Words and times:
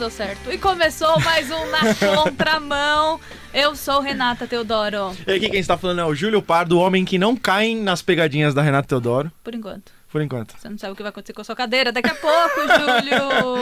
deu 0.00 0.10
certo. 0.10 0.50
E 0.50 0.56
começou 0.56 1.20
mais 1.20 1.50
um 1.50 1.66
Na 1.70 1.94
Contramão. 2.16 3.20
Eu 3.52 3.76
sou 3.76 4.00
Renata 4.00 4.46
Teodoro. 4.46 5.14
E 5.26 5.32
aqui 5.32 5.50
quem 5.50 5.60
está 5.60 5.76
falando 5.76 6.00
é 6.00 6.04
o 6.06 6.14
Júlio 6.14 6.40
Pardo, 6.40 6.78
o 6.78 6.80
homem 6.80 7.04
que 7.04 7.18
não 7.18 7.36
cai 7.36 7.74
nas 7.74 8.00
pegadinhas 8.00 8.54
da 8.54 8.62
Renata 8.62 8.88
Teodoro. 8.88 9.30
Por 9.44 9.54
enquanto. 9.54 9.92
Por 10.10 10.22
enquanto. 10.22 10.54
Você 10.58 10.70
não 10.70 10.78
sabe 10.78 10.94
o 10.94 10.96
que 10.96 11.02
vai 11.02 11.10
acontecer 11.10 11.34
com 11.34 11.42
a 11.42 11.44
sua 11.44 11.54
cadeira 11.54 11.92
daqui 11.92 12.08
a 12.08 12.14
pouco, 12.14 12.60
Júlio. 12.80 13.58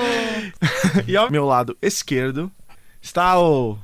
e 1.08 1.16
ao 1.16 1.28
meu 1.28 1.44
lado 1.44 1.76
esquerdo 1.82 2.52
está 3.02 3.36
o 3.40 3.76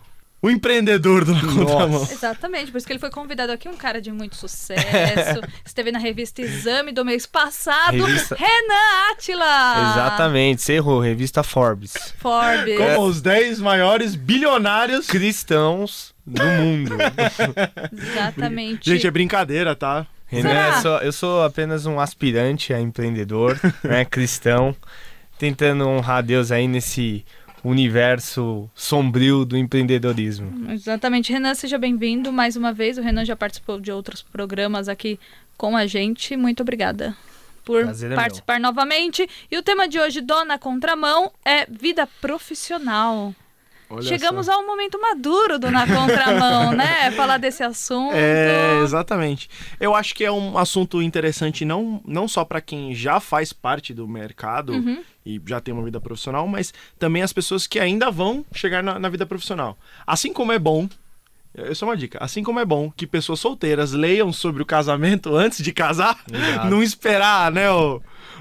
o 0.44 0.50
empreendedor 0.50 1.24
do 1.24 1.32
Na 1.32 1.40
Contramão. 1.40 2.02
Exatamente, 2.02 2.70
por 2.70 2.76
isso 2.76 2.86
que 2.86 2.92
ele 2.92 3.00
foi 3.00 3.08
convidado 3.08 3.50
aqui, 3.50 3.66
um 3.66 3.76
cara 3.78 3.98
de 3.98 4.12
muito 4.12 4.36
sucesso. 4.36 5.40
Esteve 5.64 5.90
na 5.90 5.98
revista 5.98 6.42
Exame 6.42 6.92
do 6.92 7.02
mês 7.02 7.24
passado, 7.24 8.04
revista... 8.04 8.34
Renan 8.34 9.10
Atila. 9.10 9.92
Exatamente, 9.92 10.60
você 10.60 10.74
errou, 10.74 11.00
revista 11.00 11.42
Forbes. 11.42 11.94
Forbes. 12.18 12.76
Como 12.76 13.06
os 13.06 13.22
10 13.22 13.58
maiores 13.60 14.14
bilionários 14.14 15.06
cristãos 15.06 16.14
do 16.26 16.44
mundo. 16.44 16.94
Exatamente. 17.90 18.90
Gente, 18.90 19.06
é 19.06 19.10
brincadeira, 19.10 19.74
tá? 19.74 20.06
Renan, 20.26 20.74
eu 20.74 20.82
sou, 20.82 20.98
eu 20.98 21.12
sou 21.12 21.42
apenas 21.42 21.86
um 21.86 21.98
aspirante 21.98 22.74
a 22.74 22.78
empreendedor, 22.78 23.58
né, 23.82 24.04
cristão, 24.04 24.76
tentando 25.38 25.88
honrar 25.88 26.22
Deus 26.22 26.52
aí 26.52 26.68
nesse 26.68 27.24
universo 27.64 28.70
sombrio 28.74 29.44
do 29.44 29.56
empreendedorismo. 29.56 30.70
Exatamente. 30.70 31.32
Renan, 31.32 31.54
seja 31.54 31.78
bem-vindo 31.78 32.32
mais 32.32 32.56
uma 32.56 32.72
vez. 32.72 32.98
O 32.98 33.02
Renan 33.02 33.24
já 33.24 33.34
participou 33.34 33.80
de 33.80 33.90
outros 33.90 34.22
programas 34.22 34.88
aqui 34.88 35.18
com 35.56 35.76
a 35.76 35.86
gente. 35.86 36.36
Muito 36.36 36.62
obrigada 36.62 37.16
por 37.64 37.80
é 37.82 38.14
participar 38.14 38.60
meu. 38.60 38.68
novamente. 38.68 39.28
E 39.50 39.56
o 39.56 39.62
tema 39.62 39.88
de 39.88 39.98
hoje, 39.98 40.20
Dona 40.20 40.58
Contramão, 40.58 41.32
é 41.44 41.66
vida 41.66 42.06
profissional. 42.20 43.34
Olha 43.94 44.02
Chegamos 44.02 44.46
só. 44.46 44.54
ao 44.54 44.66
momento 44.66 45.00
maduro 45.00 45.58
do 45.58 45.70
Na 45.70 45.86
Contramão, 45.86 46.72
né? 46.72 47.10
Falar 47.16 47.38
desse 47.38 47.62
assunto. 47.62 48.14
É, 48.14 48.80
exatamente. 48.82 49.48
Eu 49.78 49.94
acho 49.94 50.14
que 50.14 50.24
é 50.24 50.32
um 50.32 50.58
assunto 50.58 51.00
interessante 51.00 51.64
não, 51.64 52.00
não 52.04 52.26
só 52.26 52.44
para 52.44 52.60
quem 52.60 52.94
já 52.94 53.20
faz 53.20 53.52
parte 53.52 53.94
do 53.94 54.08
mercado 54.08 54.72
uhum. 54.72 55.02
e 55.24 55.40
já 55.46 55.60
tem 55.60 55.72
uma 55.72 55.84
vida 55.84 56.00
profissional, 56.00 56.46
mas 56.48 56.74
também 56.98 57.22
as 57.22 57.32
pessoas 57.32 57.66
que 57.66 57.78
ainda 57.78 58.10
vão 58.10 58.44
chegar 58.52 58.82
na, 58.82 58.98
na 58.98 59.08
vida 59.08 59.24
profissional. 59.24 59.78
Assim 60.06 60.32
como 60.32 60.52
é 60.52 60.58
bom 60.58 60.88
isso 61.70 61.84
é 61.84 61.88
uma 61.88 61.96
dica. 61.96 62.18
Assim 62.20 62.42
como 62.42 62.60
é 62.60 62.64
bom 62.64 62.90
que 62.90 63.06
pessoas 63.06 63.40
solteiras 63.40 63.92
leiam 63.92 64.32
sobre 64.32 64.62
o 64.62 64.66
casamento 64.66 65.34
antes 65.36 65.62
de 65.62 65.72
casar, 65.72 66.22
não 66.68 66.82
esperar, 66.82 67.52
né, 67.52 67.66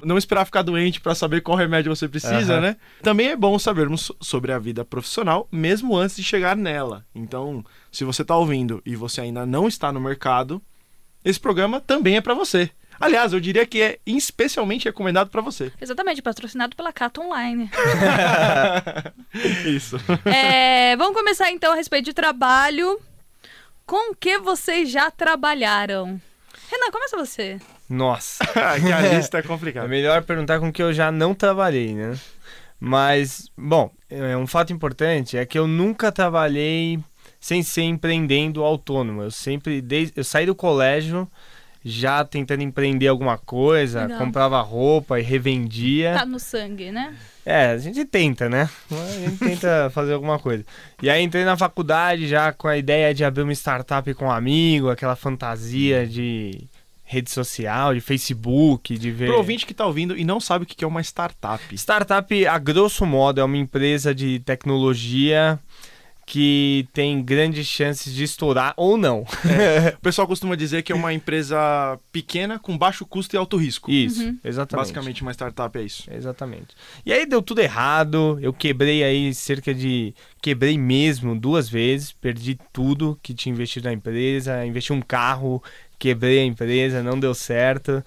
não 0.03 0.17
esperar 0.17 0.45
ficar 0.45 0.61
doente 0.61 0.99
para 0.99 1.15
saber 1.15 1.41
qual 1.41 1.57
remédio 1.57 1.95
você 1.95 2.07
precisa, 2.07 2.55
uhum. 2.55 2.61
né? 2.61 2.77
Também 3.01 3.27
é 3.27 3.35
bom 3.35 3.57
sabermos 3.59 4.11
sobre 4.19 4.51
a 4.51 4.59
vida 4.59 4.83
profissional 4.83 5.47
mesmo 5.51 5.95
antes 5.95 6.15
de 6.15 6.23
chegar 6.23 6.55
nela. 6.55 7.05
Então, 7.13 7.63
se 7.91 8.03
você 8.03 8.23
está 8.23 8.35
ouvindo 8.35 8.81
e 8.85 8.95
você 8.95 9.21
ainda 9.21 9.45
não 9.45 9.67
está 9.67 9.91
no 9.91 9.99
mercado, 9.99 10.61
esse 11.23 11.39
programa 11.39 11.79
também 11.79 12.17
é 12.17 12.21
para 12.21 12.33
você. 12.33 12.69
Aliás, 12.99 13.33
eu 13.33 13.39
diria 13.39 13.65
que 13.65 13.81
é 13.81 13.99
especialmente 14.05 14.85
recomendado 14.85 15.29
para 15.29 15.41
você. 15.41 15.71
Exatamente, 15.79 16.21
patrocinado 16.21 16.75
pela 16.75 16.93
Cato 16.93 17.21
Online. 17.21 17.69
Isso. 19.65 19.97
É, 20.25 20.95
vamos 20.95 21.15
começar 21.15 21.51
então 21.51 21.73
a 21.73 21.75
respeito 21.75 22.05
de 22.05 22.13
trabalho. 22.13 22.99
Com 23.85 24.15
que 24.15 24.37
vocês 24.39 24.89
já 24.89 25.11
trabalharam? 25.11 26.21
Renan, 26.71 26.91
começa 26.91 27.17
você. 27.17 27.59
Nossa. 27.89 28.43
a 28.55 29.01
lista 29.01 29.39
é 29.39 29.41
complicada. 29.41 29.85
É 29.85 29.89
melhor 29.89 30.23
perguntar 30.23 30.59
com 30.59 30.71
que 30.71 30.81
eu 30.81 30.93
já 30.93 31.11
não 31.11 31.35
trabalhei, 31.35 31.93
né? 31.93 32.17
Mas, 32.79 33.49
bom, 33.57 33.91
é 34.09 34.35
um 34.35 34.47
fato 34.47 34.73
importante 34.73 35.37
é 35.37 35.45
que 35.45 35.57
eu 35.57 35.67
nunca 35.67 36.11
trabalhei 36.11 36.99
sem 37.39 37.61
ser 37.61 37.83
empreendendo 37.83 38.63
autônomo. 38.63 39.21
Eu 39.21 39.31
sempre, 39.31 39.81
desde, 39.81 40.13
eu 40.17 40.23
saí 40.23 40.45
do 40.45 40.55
colégio 40.55 41.29
já 41.83 42.23
tentando 42.23 42.63
empreender 42.63 43.07
alguma 43.07 43.37
coisa, 43.37 44.03
Legal. 44.03 44.19
comprava 44.19 44.61
roupa 44.61 45.19
e 45.19 45.23
revendia. 45.23 46.13
Tá 46.17 46.25
no 46.25 46.39
sangue, 46.39 46.91
né? 46.91 47.13
É, 47.45 47.71
a 47.71 47.77
gente 47.77 48.05
tenta, 48.05 48.49
né? 48.49 48.69
A 48.89 49.19
gente 49.19 49.37
tenta 49.37 49.89
fazer 49.93 50.13
alguma 50.13 50.39
coisa. 50.39 50.65
E 51.01 51.09
aí 51.09 51.21
entrei 51.21 51.43
na 51.43 51.57
faculdade 51.57 52.27
já 52.27 52.53
com 52.53 52.67
a 52.67 52.77
ideia 52.77 53.13
de 53.13 53.25
abrir 53.25 53.43
uma 53.43 53.51
startup 53.53 54.13
com 54.13 54.25
um 54.25 54.31
amigo, 54.31 54.89
aquela 54.89 55.15
fantasia 55.15 56.07
de 56.07 56.67
rede 57.03 57.29
social, 57.29 57.93
de 57.93 57.99
Facebook, 57.99 58.97
de 58.97 59.11
ver. 59.11 59.27
Pro 59.27 59.37
ouvinte 59.37 59.65
que 59.65 59.73
tá 59.73 59.85
ouvindo 59.85 60.17
e 60.17 60.23
não 60.23 60.39
sabe 60.39 60.63
o 60.63 60.67
que 60.67 60.83
é 60.83 60.87
uma 60.87 61.01
startup. 61.01 61.61
Startup, 61.75 62.47
a 62.47 62.57
grosso 62.57 63.05
modo, 63.05 63.41
é 63.41 63.43
uma 63.43 63.57
empresa 63.57 64.15
de 64.15 64.39
tecnologia 64.39 65.59
que 66.25 66.87
tem 66.93 67.21
grandes 67.21 67.67
chances 67.67 68.13
de 68.13 68.23
estourar 68.23 68.73
ou 68.77 68.97
não. 68.97 69.25
É. 69.45 69.89
o 69.97 70.01
pessoal 70.01 70.27
costuma 70.27 70.55
dizer 70.55 70.81
que 70.81 70.91
é 70.91 70.95
uma 70.95 71.13
empresa 71.13 71.57
pequena 72.11 72.57
com 72.57 72.77
baixo 72.77 73.05
custo 73.05 73.35
e 73.35 73.37
alto 73.37 73.57
risco. 73.57 73.91
Isso, 73.91 74.23
uhum. 74.23 74.37
exatamente. 74.43 74.81
Basicamente 74.85 75.21
uma 75.21 75.33
startup 75.33 75.77
é 75.77 75.81
isso. 75.81 76.03
Exatamente. 76.11 76.75
E 77.05 77.11
aí 77.11 77.25
deu 77.25 77.41
tudo 77.41 77.59
errado, 77.59 78.39
eu 78.41 78.53
quebrei 78.53 79.03
aí 79.03 79.33
cerca 79.33 79.73
de... 79.73 80.13
Quebrei 80.41 80.77
mesmo 80.77 81.37
duas 81.39 81.69
vezes, 81.69 82.11
perdi 82.11 82.57
tudo 82.71 83.17
que 83.21 83.33
tinha 83.33 83.53
investido 83.53 83.87
na 83.87 83.93
empresa, 83.93 84.65
investi 84.65 84.91
um 84.91 85.01
carro, 85.01 85.63
quebrei 85.97 86.39
a 86.39 86.45
empresa, 86.45 87.01
não 87.03 87.19
deu 87.19 87.33
certo. 87.33 88.03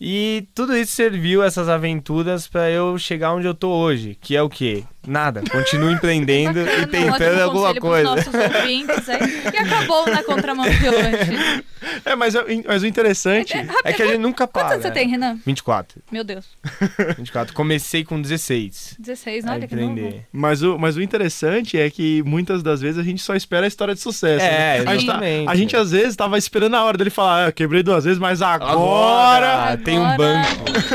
E 0.00 0.46
tudo 0.54 0.76
isso 0.76 0.92
serviu, 0.92 1.42
essas 1.42 1.68
aventuras, 1.68 2.46
para 2.46 2.70
eu 2.70 2.96
chegar 2.98 3.34
onde 3.34 3.46
eu 3.46 3.54
tô 3.54 3.70
hoje, 3.70 4.16
que 4.20 4.36
é 4.36 4.42
o 4.42 4.48
quê? 4.48 4.84
Nada. 5.08 5.42
Continuo 5.50 5.90
empreendendo 5.90 6.60
e 6.60 6.86
tentando 6.86 7.40
alguma 7.40 7.74
coisa. 7.74 8.16
Nossos 8.16 8.34
ouvintes 8.34 9.08
aí, 9.08 9.42
e 9.52 9.56
acabou 9.56 10.06
na 10.06 10.22
contramão 10.22 10.68
de 10.68 10.88
hoje. 10.88 11.64
É, 12.04 12.14
mas, 12.14 12.34
mas 12.66 12.82
o 12.82 12.86
interessante 12.86 13.56
é, 13.56 13.66
é, 13.84 13.92
que 13.92 14.02
a 14.02 14.06
gente 14.06 14.18
nunca 14.18 14.46
para. 14.46 14.68
Quantos 14.68 14.82
você 14.82 14.90
tem, 14.90 15.08
Renan? 15.08 15.38
24. 15.46 16.02
Meu 16.10 16.24
Deus. 16.24 16.46
24. 17.16 17.54
Comecei 17.54 18.04
com 18.04 18.20
16. 18.20 18.96
16, 18.98 19.44
olha 19.46 19.66
que 19.66 19.76
novo. 19.76 20.22
Mas 20.32 20.62
o, 20.62 20.78
mas 20.78 20.96
o 20.96 21.02
interessante 21.02 21.78
é 21.78 21.88
que 21.88 22.22
muitas 22.24 22.62
das 22.62 22.80
vezes 22.80 22.98
a 22.98 23.02
gente 23.02 23.22
só 23.22 23.34
espera 23.34 23.64
a 23.64 23.68
história 23.68 23.94
de 23.94 24.00
sucesso. 24.00 24.44
É, 24.44 24.84
né? 24.84 24.90
a, 24.90 24.96
gente, 24.96 25.06
tá, 25.06 25.20
a 25.46 25.54
gente 25.54 25.76
às 25.76 25.90
vezes 25.92 26.16
tava 26.16 26.36
esperando 26.36 26.74
a 26.74 26.84
hora 26.84 26.98
dele 26.98 27.10
falar, 27.10 27.48
ah, 27.48 27.52
quebrei 27.52 27.82
duas 27.82 28.04
vezes, 28.04 28.18
mas 28.18 28.42
agora... 28.42 28.72
Agora, 28.72 29.52
agora... 29.52 29.76
tem 29.78 29.98
um 29.98 30.16
banco. 30.16 30.48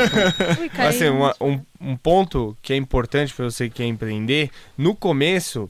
Ui, 0.60 0.86
assim, 0.86 1.08
uma, 1.08 1.34
um, 1.40 1.60
um 1.84 1.96
ponto 1.96 2.56
que 2.62 2.72
é 2.72 2.76
importante 2.76 3.34
para 3.34 3.44
você 3.44 3.68
que 3.68 3.76
quer 3.76 3.86
empreender, 3.86 4.50
no 4.76 4.94
começo 4.94 5.68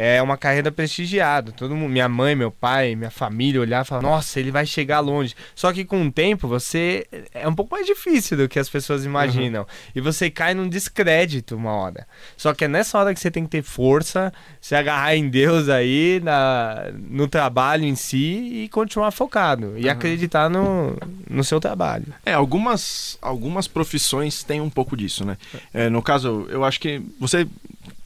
é 0.00 0.22
uma 0.22 0.36
carreira 0.36 0.70
prestigiada. 0.70 1.50
Todo 1.50 1.74
mundo, 1.74 1.90
minha 1.90 2.08
mãe, 2.08 2.36
meu 2.36 2.52
pai, 2.52 2.94
minha 2.94 3.10
família 3.10 3.60
olhar 3.60 3.84
e 3.84 3.88
falar: 3.88 4.00
"Nossa, 4.00 4.38
ele 4.38 4.52
vai 4.52 4.64
chegar 4.64 5.00
longe". 5.00 5.34
Só 5.56 5.72
que 5.72 5.84
com 5.84 6.06
o 6.06 6.12
tempo 6.12 6.46
você 6.46 7.04
é 7.34 7.48
um 7.48 7.54
pouco 7.54 7.74
mais 7.74 7.84
difícil 7.84 8.36
do 8.36 8.48
que 8.48 8.60
as 8.60 8.68
pessoas 8.68 9.04
imaginam. 9.04 9.62
Uhum. 9.62 9.66
E 9.96 10.00
você 10.00 10.30
cai 10.30 10.54
num 10.54 10.68
descrédito 10.68 11.56
uma 11.56 11.72
hora. 11.72 12.06
Só 12.36 12.54
que 12.54 12.66
é 12.66 12.68
nessa 12.68 12.96
hora 12.96 13.12
que 13.12 13.18
você 13.18 13.28
tem 13.28 13.42
que 13.42 13.50
ter 13.50 13.62
força, 13.62 14.32
se 14.60 14.76
agarrar 14.76 15.16
em 15.16 15.28
Deus 15.28 15.68
aí, 15.68 16.20
na, 16.22 16.92
no 16.96 17.26
trabalho 17.26 17.84
em 17.84 17.96
si 17.96 18.62
e 18.62 18.68
continuar 18.68 19.10
focado 19.10 19.76
e 19.76 19.86
uhum. 19.86 19.90
acreditar 19.90 20.48
no, 20.48 20.96
no 21.28 21.42
seu 21.42 21.58
trabalho. 21.58 22.06
É, 22.24 22.34
algumas 22.34 23.18
algumas 23.20 23.66
profissões 23.66 24.44
têm 24.44 24.60
um 24.60 24.70
pouco 24.70 24.96
disso, 24.96 25.24
né? 25.24 25.36
É, 25.74 25.90
no 25.90 26.00
caso, 26.00 26.46
eu 26.50 26.62
acho 26.62 26.78
que 26.78 27.02
você 27.18 27.48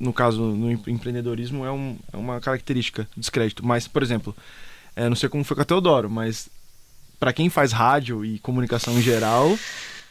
no 0.02 0.12
caso, 0.12 0.42
no 0.42 0.72
empreendedorismo, 0.72 1.64
é, 1.64 1.70
um, 1.70 1.96
é 2.12 2.16
uma 2.16 2.40
característica 2.40 3.08
do 3.16 3.20
descrédito. 3.20 3.64
Mas, 3.64 3.86
por 3.86 4.02
exemplo, 4.02 4.34
é, 4.96 5.08
não 5.08 5.14
sei 5.14 5.28
como 5.28 5.44
foi 5.44 5.54
com 5.54 5.62
a 5.62 5.64
Teodoro, 5.64 6.10
mas 6.10 6.48
para 7.20 7.32
quem 7.32 7.48
faz 7.48 7.70
rádio 7.70 8.24
e 8.24 8.40
comunicação 8.40 8.98
em 8.98 9.00
geral, 9.00 9.56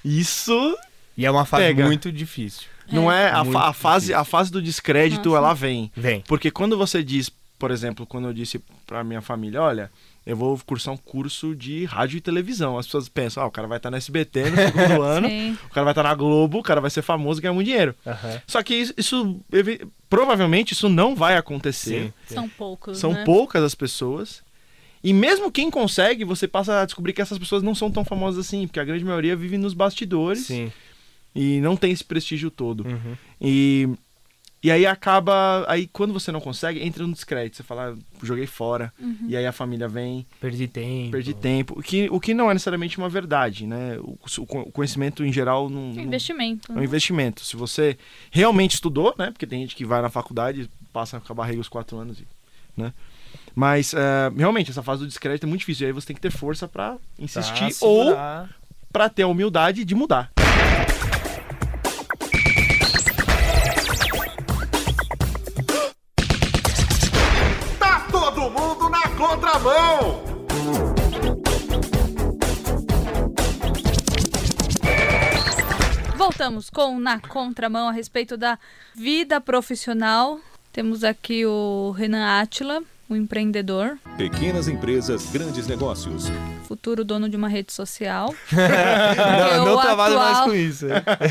isso. 0.04 0.78
E 1.18 1.26
é 1.26 1.30
uma 1.30 1.44
fase 1.44 1.66
pega. 1.66 1.86
muito 1.86 2.10
difícil. 2.10 2.70
Não 2.90 3.12
é? 3.12 3.32
A, 3.32 3.42
a 3.42 3.74
fase, 3.74 4.14
a 4.14 4.24
fase 4.24 4.50
do 4.50 4.62
descrédito, 4.62 5.28
Nossa. 5.28 5.38
ela 5.40 5.54
vem. 5.54 5.92
Vem. 5.96 6.24
Porque 6.26 6.50
quando 6.50 6.78
você 6.78 7.04
diz, 7.04 7.30
por 7.60 7.70
exemplo, 7.70 8.06
quando 8.06 8.30
eu 8.30 8.34
disse 8.34 8.62
pra 8.88 9.04
minha 9.04 9.22
família, 9.22 9.62
olha, 9.62 9.92
eu 10.26 10.36
vou 10.36 10.60
cursar 10.66 10.94
um 10.94 10.98
curso 10.98 11.56
de 11.56 11.86
rádio 11.86 12.18
e 12.18 12.22
televisão. 12.22 12.78
As 12.78 12.86
pessoas 12.86 13.10
pensam, 13.10 13.44
ah, 13.44 13.48
o 13.48 13.52
cara 13.52 13.68
vai 13.68 13.78
estar 13.78 13.90
no 13.90 13.98
SBT 13.98 14.52
no 14.52 14.56
segundo 14.58 15.02
ano, 15.04 15.28
o 15.66 15.70
cara 15.70 15.84
vai 15.84 15.92
estar 15.92 16.04
na 16.04 16.14
Globo, 16.14 16.60
o 16.60 16.64
cara 16.64 16.80
vai 16.80 16.92
ser 16.92 17.02
famoso 17.02 17.40
e 17.40 17.42
ganhar 17.42 17.54
muito 17.54 17.68
dinheiro. 17.68 17.96
Uhum. 18.06 18.42
Só 18.46 18.62
que 18.62 18.76
isso, 18.76 18.94
isso, 18.98 19.42
provavelmente, 20.10 20.74
isso 20.74 20.88
não 20.88 21.16
vai 21.16 21.38
acontecer. 21.38 22.04
Sim, 22.04 22.14
sim. 22.28 22.36
São 22.36 22.50
poucos, 22.50 22.98
São 23.00 23.14
né? 23.14 23.24
poucas 23.24 23.64
as 23.64 23.74
pessoas. 23.74 24.44
E 25.04 25.12
mesmo 25.14 25.52
quem 25.52 25.72
consegue, 25.72 26.24
você 26.24 26.48
passa 26.48 26.82
a 26.82 26.86
descobrir 26.86 27.14
que 27.14 27.22
essas 27.22 27.40
pessoas 27.40 27.64
não 27.64 27.74
são 27.74 27.90
tão 27.90 28.06
famosas 28.06 28.46
assim, 28.46 28.68
porque 28.68 28.80
a 28.80 28.84
grande 28.84 29.04
maioria 29.04 29.36
vive 29.36 29.58
nos 29.58 29.74
bastidores 29.74 30.46
sim. 30.46 30.72
e 31.34 31.60
não 31.62 31.76
tem 31.76 31.92
esse 31.92 32.04
prestígio 32.04 32.52
todo. 32.52 32.86
Uhum. 32.86 33.18
E 33.42 33.90
E 34.64 34.70
aí 34.70 34.86
acaba. 34.86 35.66
Aí 35.68 35.88
quando 35.88 36.14
você 36.14 36.32
não 36.32 36.40
consegue, 36.40 36.84
entra 36.84 37.06
no 37.06 37.14
descrédito. 37.14 37.58
Você 37.58 37.64
fala, 37.64 37.94
ah, 37.94 38.16
joguei 38.24 38.46
fora. 38.46 38.94
Uhum. 39.00 39.26
E 39.28 39.36
aí 39.36 39.46
a 39.46 39.52
família 39.52 39.88
vem. 39.88 40.26
Perdi 40.40 40.68
tempo. 40.68 41.12
Perdi 41.12 41.34
tempo. 41.34 41.80
O 41.80 41.82
que, 41.82 42.08
o 42.12 42.20
que 42.20 42.34
não 42.34 42.50
é 42.50 42.54
necessariamente 42.54 42.98
uma 42.98 43.10
verdade, 43.10 43.66
né? 43.66 43.98
O, 44.00 44.18
o 44.38 44.72
conhecimento 44.72 45.26
em 45.26 45.34
geral 45.34 45.70
não. 45.70 45.94
É 45.98 46.04
investimento. 46.04 46.70
Não, 46.70 46.76
é 46.76 46.78
um 46.78 46.82
né? 46.82 46.86
investimento. 46.86 47.44
Se 47.44 47.56
você 47.56 47.98
realmente 48.30 48.76
estudou, 48.76 49.16
né? 49.18 49.32
Porque 49.32 49.48
tem 49.48 49.62
gente 49.62 49.76
que 49.76 49.86
vai 49.86 50.02
na 50.02 50.10
faculdade, 50.10 50.70
passa 50.94 51.20
com 51.20 51.34
a 51.34 51.36
barriga 51.36 51.60
os 51.60 51.70
quatro 51.70 51.98
anos, 51.98 52.22
né? 52.78 52.94
Mas 53.56 53.94
uh, 53.94 54.36
realmente, 54.38 54.70
essa 54.70 54.84
fase 54.84 55.02
do 55.02 55.08
descrédito 55.08 55.46
é 55.46 55.50
muito 55.50 55.62
difícil. 55.62 55.86
E 55.86 55.88
aí 55.88 55.94
você 55.94 56.08
tem 56.08 56.16
que 56.16 56.22
ter 56.22 56.32
força 56.32 56.68
para 56.68 56.98
insistir 57.18 57.74
tá, 57.80 57.86
ou 57.86 58.16
para 58.92 59.10
ter 59.10 59.24
a 59.24 59.28
humildade 59.28 59.84
de 59.84 59.96
mudar. 59.96 60.32
Voltamos 76.32 76.70
com 76.70 76.98
Na 76.98 77.20
Contramão 77.20 77.90
a 77.90 77.92
respeito 77.92 78.38
da 78.38 78.58
vida 78.96 79.42
profissional. 79.42 80.40
Temos 80.72 81.04
aqui 81.04 81.46
o 81.46 81.92
Renan 81.92 82.40
Atila, 82.40 82.82
o 83.10 83.18
empreendedor. 83.18 83.98
Pequenas 84.16 84.70
empresas, 84.70 85.30
grandes 85.30 85.68
negócios. 85.68 86.32
Futuro 86.70 87.04
dono 87.04 87.28
de 87.28 87.36
uma 87.36 87.50
rede 87.50 87.74
social. 87.74 88.34
não, 89.58 89.66
não 89.66 89.82
trabalho 89.82 90.18
atual, 90.18 90.34
mais 90.34 90.46
com 90.46 90.56
isso. 90.56 90.86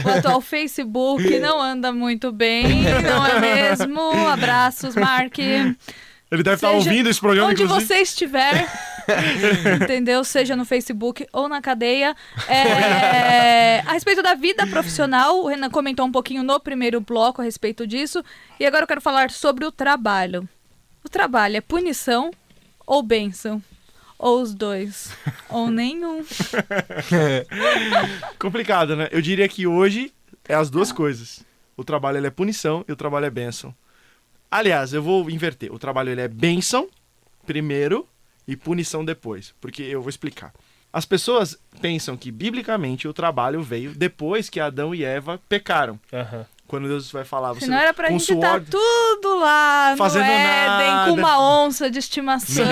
O 0.05 0.19
atual 0.19 0.41
Facebook 0.43 1.41
não 1.41 1.63
anda 1.63 1.91
muito 1.93 2.31
bem, 2.31 2.83
não 3.03 3.27
é 3.27 3.41
mesmo? 3.41 4.03
Abraços, 4.29 4.95
Mark. 4.95 5.39
Ele 5.39 6.43
deve 6.43 6.57
estar 6.57 6.73
ouvindo 6.73 7.09
esse 7.09 7.19
programa, 7.19 7.49
onde 7.49 7.63
inclusive. 7.63 7.87
você 7.87 8.03
estiver, 8.03 8.71
entendeu? 9.83 10.23
Seja 10.25 10.57
no 10.57 10.65
Facebook 10.65 11.27
ou 11.33 11.49
na 11.49 11.61
cadeia. 11.61 12.15
É, 12.49 13.81
a 13.81 13.93
respeito 13.93 14.23
da 14.23 14.35
vida 14.35 14.67
profissional, 14.67 15.41
o 15.41 15.47
Renan 15.47 15.71
comentou 15.71 16.07
um 16.07 16.13
pouquinho 16.13 16.43
no 16.43 16.59
primeiro 16.61 17.01
bloco 17.01 17.41
a 17.41 17.45
respeito 17.45 17.87
disso. 17.87 18.23
E 18.59 18.67
agora 18.67 18.85
eu 18.85 18.89
quero 18.89 19.01
falar 19.01 19.31
sobre 19.31 19.65
o 19.65 19.73
trabalho. 19.73 20.49
O 21.05 21.09
trabalho 21.09 21.57
é 21.57 21.61
punição 21.61 22.31
ou 22.87 23.03
bênção? 23.03 23.63
Ou 24.19 24.43
os 24.43 24.55
dois? 24.55 25.13
ou 25.49 25.71
nenhum? 25.71 26.25
Complicado, 28.39 28.95
né? 28.95 29.09
Eu 29.11 29.23
diria 29.23 29.49
que 29.49 29.67
hoje 29.67 30.13
é 30.47 30.55
as 30.55 30.69
duas 30.69 30.93
coisas. 30.93 31.45
O 31.77 31.85
trabalho 31.85 32.25
é 32.25 32.31
punição 32.31 32.85
e 32.87 32.93
o 32.93 32.97
trabalho 32.97 33.27
é 33.27 33.31
bênção. 33.31 33.75
Aliás, 34.51 34.93
eu 34.93 35.03
vou 35.03 35.31
inverter. 35.31 35.73
O 35.73 35.79
trabalho 35.79 36.11
ele 36.11 36.21
é 36.21 36.29
bênção 36.29 36.89
primeiro 37.47 38.07
e 38.51 38.57
punição 38.57 39.05
depois, 39.05 39.55
porque 39.61 39.81
eu 39.81 40.03
vou 40.03 40.11
explicar. 40.11 40.53
As 40.93 41.05
pessoas 41.05 41.57
pensam 41.81 42.17
que, 42.17 42.33
biblicamente, 42.33 43.07
o 43.07 43.13
trabalho 43.13 43.63
veio 43.63 43.95
depois 43.95 44.51
que 44.51 44.59
Adão 44.59 44.93
e 44.93 45.05
Eva 45.05 45.41
pecaram. 45.49 46.01
Uhum. 46.13 46.45
Quando 46.67 46.89
Deus 46.89 47.11
vai 47.13 47.25
falar, 47.25 47.53
você 47.53 47.67
não 47.67 47.77
era 47.77 47.95
pra 47.95 48.11
gente 48.11 48.33
estar 48.33 48.61
tá 48.61 48.67
tudo 48.69 49.39
lá 49.39 49.95
fazendo 49.97 50.25
no 50.25 50.31
Éden, 50.31 50.87
nada. 50.87 51.11
com 51.11 51.17
uma 51.17 51.65
onça 51.65 51.89
de 51.91 51.99
estimação, 51.99 52.65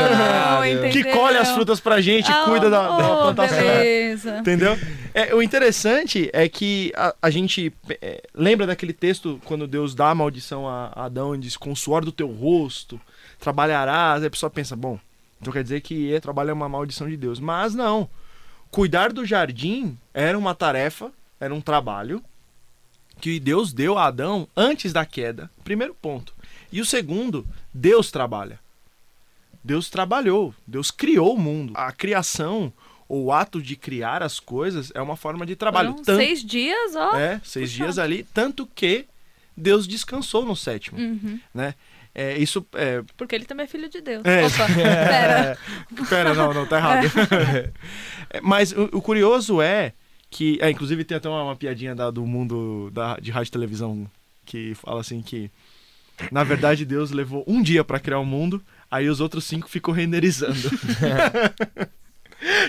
Que 0.93 1.05
colhe 1.13 1.37
as 1.37 1.51
frutas 1.51 1.79
pra 1.81 2.01
gente, 2.01 2.31
ah, 2.31 2.45
cuida 2.45 2.71
da, 2.71 2.95
oh, 2.95 2.97
da 2.97 3.23
plantação. 3.23 3.59
Beleza. 3.59 4.39
Entendeu? 4.39 4.79
É, 5.15 5.35
o 5.35 5.43
interessante 5.43 6.29
é 6.33 6.49
que 6.49 6.93
a, 6.97 7.15
a 7.23 7.31
gente 7.31 7.73
é, 8.01 8.23
lembra 8.35 8.67
daquele 8.67 8.93
texto 8.93 9.41
quando 9.45 9.67
Deus 9.67 9.95
dá 9.95 10.11
a 10.11 10.15
maldição 10.15 10.69
a, 10.69 10.93
a 10.95 11.05
Adão 11.05 11.35
e 11.35 11.39
diz: 11.39 11.57
Com 11.57 11.73
o 11.73 11.77
suor 11.77 12.05
do 12.05 12.13
teu 12.13 12.29
rosto 12.29 13.01
trabalharás. 13.39 14.23
Aí 14.23 14.29
a 14.29 14.31
pessoa 14.31 14.51
pensa: 14.51 14.77
bom, 14.77 14.99
então 15.41 15.53
quer 15.53 15.63
dizer 15.63 15.81
que 15.81 16.19
trabalho 16.21 16.51
é 16.51 16.53
uma 16.53 16.69
maldição 16.69 17.09
de 17.09 17.17
Deus. 17.17 17.41
Mas 17.41 17.75
não. 17.75 18.09
Cuidar 18.71 19.13
do 19.13 19.25
jardim 19.25 19.97
era 20.13 20.39
uma 20.39 20.55
tarefa, 20.55 21.11
era 21.41 21.55
um 21.55 21.61
trabalho 21.61 22.23
que 23.21 23.41
Deus 23.41 23.73
deu 23.73 23.99
a 23.99 24.07
Adão 24.07 24.49
antes 24.57 24.93
da 24.93 25.05
queda. 25.05 25.51
Primeiro 25.65 25.95
ponto. 25.95 26.35
E 26.71 26.81
o 26.81 26.85
segundo, 26.85 27.47
Deus 27.73 28.11
trabalha. 28.11 28.61
Deus 29.65 29.91
trabalhou, 29.91 30.55
Deus 30.67 30.91
criou 30.91 31.35
o 31.35 31.39
mundo. 31.39 31.73
A 31.77 31.93
criação, 31.93 32.73
ou 33.09 33.25
o 33.25 33.33
ato 33.33 33.61
de 33.61 33.75
criar 33.77 34.23
as 34.23 34.39
coisas, 34.39 34.93
é 34.95 35.01
uma 35.01 35.17
forma 35.17 35.45
de 35.45 35.57
trabalho. 35.57 35.95
Tanto, 35.95 36.17
seis 36.17 36.45
dias, 36.45 36.95
ó. 36.95 37.17
É, 37.17 37.41
seis 37.43 37.71
Puxa. 37.71 37.85
dias 37.85 37.99
ali, 37.99 38.25
tanto 38.33 38.67
que 38.67 39.07
Deus 39.57 39.87
descansou 39.89 40.45
no 40.45 40.55
sétimo, 40.55 40.99
uhum. 40.99 41.41
né? 41.53 41.75
É, 42.15 42.37
isso 42.39 42.67
é... 42.75 43.03
Porque 43.17 43.35
ele 43.35 43.45
também 43.45 43.65
é 43.65 43.69
filho 43.69 43.89
de 43.89 44.01
Deus. 44.01 44.25
É. 44.25 44.45
Opa, 44.45 44.67
pera. 44.75 45.59
pera, 46.09 46.35
não, 46.35 46.53
não, 46.53 46.67
tá 46.67 46.79
errado. 46.79 47.07
É. 48.31 48.43
Mas 48.43 48.73
o, 48.73 48.91
o 48.93 49.01
curioso 49.01 49.63
é 49.63 49.95
que 50.31 50.59
é, 50.61 50.71
inclusive 50.71 51.03
tem 51.03 51.17
até 51.17 51.29
uma, 51.29 51.43
uma 51.43 51.57
piadinha 51.57 51.95
da, 51.95 52.11
do 52.11 52.27
mundo 52.27 52.91
da, 52.91 53.17
de 53.17 53.31
rádio 53.31 53.49
e 53.49 53.53
televisão 53.53 54.11
que 54.45 54.75
fala 54.75 55.01
assim 55.01 55.23
que 55.23 55.51
na 56.31 56.45
verdade 56.45 56.85
Deus 56.85 57.11
levou 57.11 57.45
um 57.47 57.63
dia 57.63 57.83
para 57.83 57.99
criar 57.99 58.19
o 58.19 58.27
mundo, 58.27 58.63
aí 58.91 59.09
os 59.09 59.21
outros 59.21 59.45
cinco 59.45 59.69
ficou 59.69 59.95
renderizando. 59.95 60.59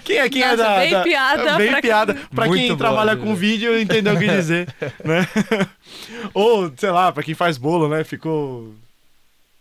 Quem 0.03 0.17
é 0.17 0.27
quem 0.27 0.41
é 0.41 0.55
Nossa, 0.55 0.63
é 0.63 0.65
da, 0.65 0.79
bem 0.79 0.91
da, 0.91 1.03
piada 1.03 1.57
bem 1.57 1.69
pra 1.69 1.81
piada 1.81 2.15
para 2.33 2.49
quem 2.49 2.75
trabalha 2.75 3.15
com 3.15 3.35
vídeo 3.35 3.79
entendeu 3.79 4.15
o 4.15 4.17
que 4.17 4.27
dizer, 4.27 4.67
né? 5.05 5.27
Ou 6.33 6.73
sei 6.75 6.89
lá, 6.89 7.11
para 7.11 7.21
quem 7.21 7.35
faz 7.35 7.55
bolo, 7.55 7.87
né? 7.87 8.03
Ficou 8.03 8.73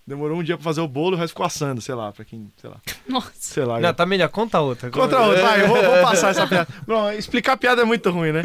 Demorou 0.09 0.39
um 0.39 0.43
dia 0.43 0.57
pra 0.57 0.65
fazer 0.65 0.81
o 0.81 0.89
bolo 0.89 1.15
e 1.15 1.17
o 1.17 1.19
resto 1.19 1.35
ficou 1.35 1.45
assando, 1.45 1.83
sei 1.83 1.95
lá, 1.95 2.11
pra 2.11 2.25
quem, 2.25 2.51
sei 2.57 2.71
lá. 2.71 2.81
Nossa. 3.07 3.31
Sei 3.35 3.63
lá. 3.63 3.79
Não, 3.79 3.93
tá 3.93 4.07
melhor, 4.07 4.31
conta 4.31 4.59
outra. 4.59 4.91
Conta 4.91 5.21
outra, 5.21 5.43
vai, 5.43 5.63
eu 5.63 5.69
vou, 5.69 5.77
vou, 5.77 6.01
passar 6.01 6.31
essa 6.31 6.47
piada. 6.49 6.67
Bom, 6.87 7.13
explicar 7.13 7.53
a 7.53 7.57
piada 7.59 7.83
é 7.83 7.85
muito 7.85 8.11
ruim, 8.11 8.33
né? 8.33 8.41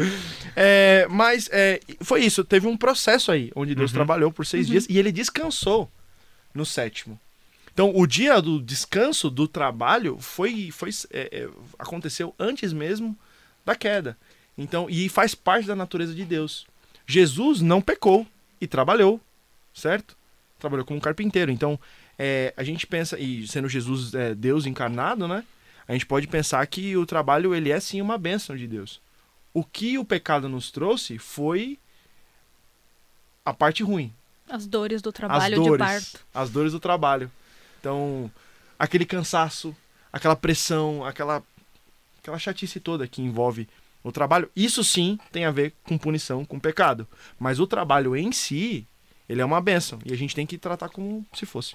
É, 0.54 1.06
mas 1.08 1.48
é, 1.50 1.80
foi 2.02 2.22
isso, 2.22 2.44
teve 2.44 2.66
um 2.66 2.76
processo 2.76 3.32
aí, 3.32 3.50
onde 3.56 3.74
Deus 3.74 3.92
uhum. 3.92 3.94
trabalhou 3.94 4.30
por 4.30 4.44
seis 4.44 4.66
uhum. 4.66 4.72
dias 4.72 4.86
e 4.90 4.98
ele 4.98 5.10
descansou 5.10 5.90
no 6.54 6.66
sétimo. 6.66 7.18
Então, 7.72 7.90
o 7.96 8.06
dia 8.06 8.42
do 8.42 8.60
descanso 8.60 9.30
do 9.30 9.48
trabalho 9.48 10.18
foi, 10.20 10.70
foi 10.70 10.90
é, 11.10 11.30
é, 11.32 11.48
aconteceu 11.78 12.34
antes 12.38 12.74
mesmo 12.74 13.18
da 13.64 13.74
queda. 13.74 14.18
Então, 14.56 14.86
e 14.90 15.08
faz 15.08 15.34
parte 15.34 15.66
da 15.66 15.74
natureza 15.74 16.14
de 16.14 16.26
Deus. 16.26 16.66
Jesus 17.06 17.62
não 17.62 17.80
pecou 17.80 18.26
e 18.60 18.66
trabalhou, 18.66 19.18
certo? 19.72 20.14
Trabalhou 20.64 20.84
como 20.84 21.00
carpinteiro. 21.00 21.50
Então, 21.50 21.78
é, 22.18 22.54
a 22.56 22.64
gente 22.64 22.86
pensa, 22.86 23.18
e 23.18 23.46
sendo 23.46 23.68
Jesus 23.68 24.14
é, 24.14 24.34
Deus 24.34 24.66
encarnado, 24.66 25.28
né? 25.28 25.44
A 25.86 25.92
gente 25.92 26.06
pode 26.06 26.26
pensar 26.26 26.66
que 26.66 26.96
o 26.96 27.04
trabalho 27.04 27.54
ele 27.54 27.70
é 27.70 27.78
sim 27.78 28.00
uma 28.00 28.16
bênção 28.16 28.56
de 28.56 28.66
Deus. 28.66 29.00
O 29.52 29.62
que 29.62 29.98
o 29.98 30.04
pecado 30.04 30.48
nos 30.48 30.70
trouxe 30.70 31.18
foi 31.18 31.78
a 33.44 33.52
parte 33.52 33.82
ruim. 33.82 34.12
As 34.48 34.66
dores 34.66 35.02
do 35.02 35.12
trabalho 35.12 35.54
as 35.54 35.64
dores, 35.64 35.72
de 35.72 35.78
parto. 35.78 36.26
As 36.34 36.50
dores 36.50 36.72
do 36.72 36.80
trabalho. 36.80 37.30
Então, 37.78 38.30
aquele 38.78 39.04
cansaço, 39.04 39.76
aquela 40.10 40.34
pressão, 40.34 41.04
aquela, 41.04 41.42
aquela 42.18 42.38
chatice 42.38 42.80
toda 42.80 43.06
que 43.06 43.20
envolve 43.20 43.68
o 44.02 44.10
trabalho, 44.10 44.50
isso 44.56 44.82
sim 44.82 45.18
tem 45.30 45.44
a 45.44 45.50
ver 45.50 45.74
com 45.84 45.98
punição, 45.98 46.44
com 46.44 46.58
pecado. 46.58 47.06
Mas 47.38 47.60
o 47.60 47.66
trabalho 47.66 48.16
em 48.16 48.32
si, 48.32 48.86
ele 49.28 49.40
é 49.40 49.44
uma 49.44 49.60
benção 49.60 49.98
e 50.04 50.12
a 50.12 50.16
gente 50.16 50.34
tem 50.34 50.46
que 50.46 50.58
tratar 50.58 50.88
como 50.88 51.24
se 51.32 51.46
fosse. 51.46 51.74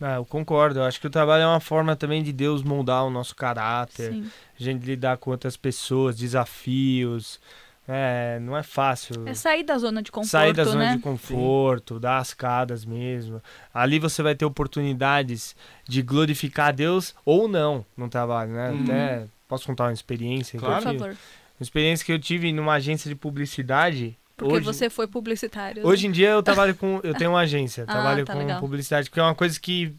Ah, 0.00 0.16
eu 0.16 0.24
concordo. 0.24 0.80
Eu 0.80 0.84
acho 0.84 1.00
que 1.00 1.06
o 1.06 1.10
trabalho 1.10 1.42
é 1.42 1.46
uma 1.46 1.60
forma 1.60 1.94
também 1.94 2.22
de 2.22 2.32
Deus 2.32 2.62
moldar 2.62 3.04
o 3.04 3.10
nosso 3.10 3.36
caráter, 3.36 4.12
Sim. 4.12 4.30
a 4.58 4.62
gente 4.62 4.84
lidar 4.84 5.16
com 5.18 5.30
outras 5.30 5.56
pessoas, 5.56 6.16
desafios. 6.16 7.40
É, 7.86 8.38
não 8.40 8.56
é 8.56 8.62
fácil. 8.62 9.26
É 9.26 9.34
sair 9.34 9.64
da 9.64 9.76
zona 9.76 10.02
de 10.02 10.10
conforto. 10.12 10.30
Sair 10.30 10.52
da 10.52 10.64
zona 10.64 10.84
né? 10.84 10.96
de 10.96 11.02
conforto, 11.02 11.94
Sim. 11.94 12.00
dar 12.00 12.18
as 12.18 12.32
cadas 12.32 12.84
mesmo. 12.84 13.42
Ali 13.74 13.98
você 13.98 14.22
vai 14.22 14.34
ter 14.34 14.44
oportunidades 14.44 15.54
de 15.88 16.00
glorificar 16.00 16.68
a 16.68 16.72
Deus 16.72 17.14
ou 17.24 17.48
não 17.48 17.84
no 17.96 18.08
trabalho, 18.08 18.52
né? 18.52 18.70
Uhum. 18.70 18.82
Até 18.84 19.26
posso 19.48 19.66
contar 19.66 19.84
uma 19.84 19.92
experiência? 19.92 20.58
Claro. 20.58 20.82
Por 20.82 20.92
favor. 20.92 21.08
Uma 21.10 21.64
experiência 21.64 22.06
que 22.06 22.12
eu 22.12 22.18
tive 22.18 22.52
numa 22.52 22.74
agência 22.74 23.08
de 23.08 23.14
publicidade 23.14 24.16
porque 24.42 24.56
hoje, 24.56 24.64
você 24.64 24.90
foi 24.90 25.06
publicitário. 25.06 25.86
Hoje 25.86 26.06
em 26.06 26.10
dia 26.10 26.30
eu 26.30 26.42
trabalho 26.42 26.74
com. 26.74 27.00
Eu 27.02 27.14
tenho 27.14 27.30
uma 27.30 27.40
agência, 27.42 27.84
ah, 27.84 27.92
trabalho 27.92 28.24
tá 28.24 28.32
com 28.32 28.38
legal. 28.38 28.60
publicidade, 28.60 29.08
porque 29.08 29.20
é 29.20 29.22
uma 29.22 29.34
coisa 29.34 29.58
que, 29.60 29.94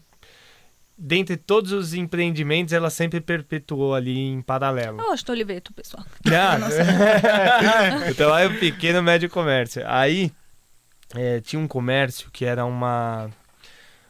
dentre 0.96 1.36
todos 1.36 1.72
os 1.72 1.94
empreendimentos, 1.94 2.72
ela 2.72 2.90
sempre 2.90 3.20
perpetuou 3.20 3.94
ali 3.94 4.18
em 4.18 4.42
paralelo. 4.42 5.00
Eu 5.00 5.12
acho 5.12 5.24
Oliveto, 5.30 5.72
pessoal. 5.72 6.04
Ah, 6.30 8.08
eu 8.08 8.14
trabalho 8.14 8.58
pequeno 8.60 9.02
médio 9.02 9.28
comércio. 9.28 9.82
Aí 9.86 10.32
é, 11.14 11.40
tinha 11.40 11.60
um 11.60 11.66
comércio 11.68 12.30
que 12.30 12.44
era 12.44 12.64
uma 12.64 13.30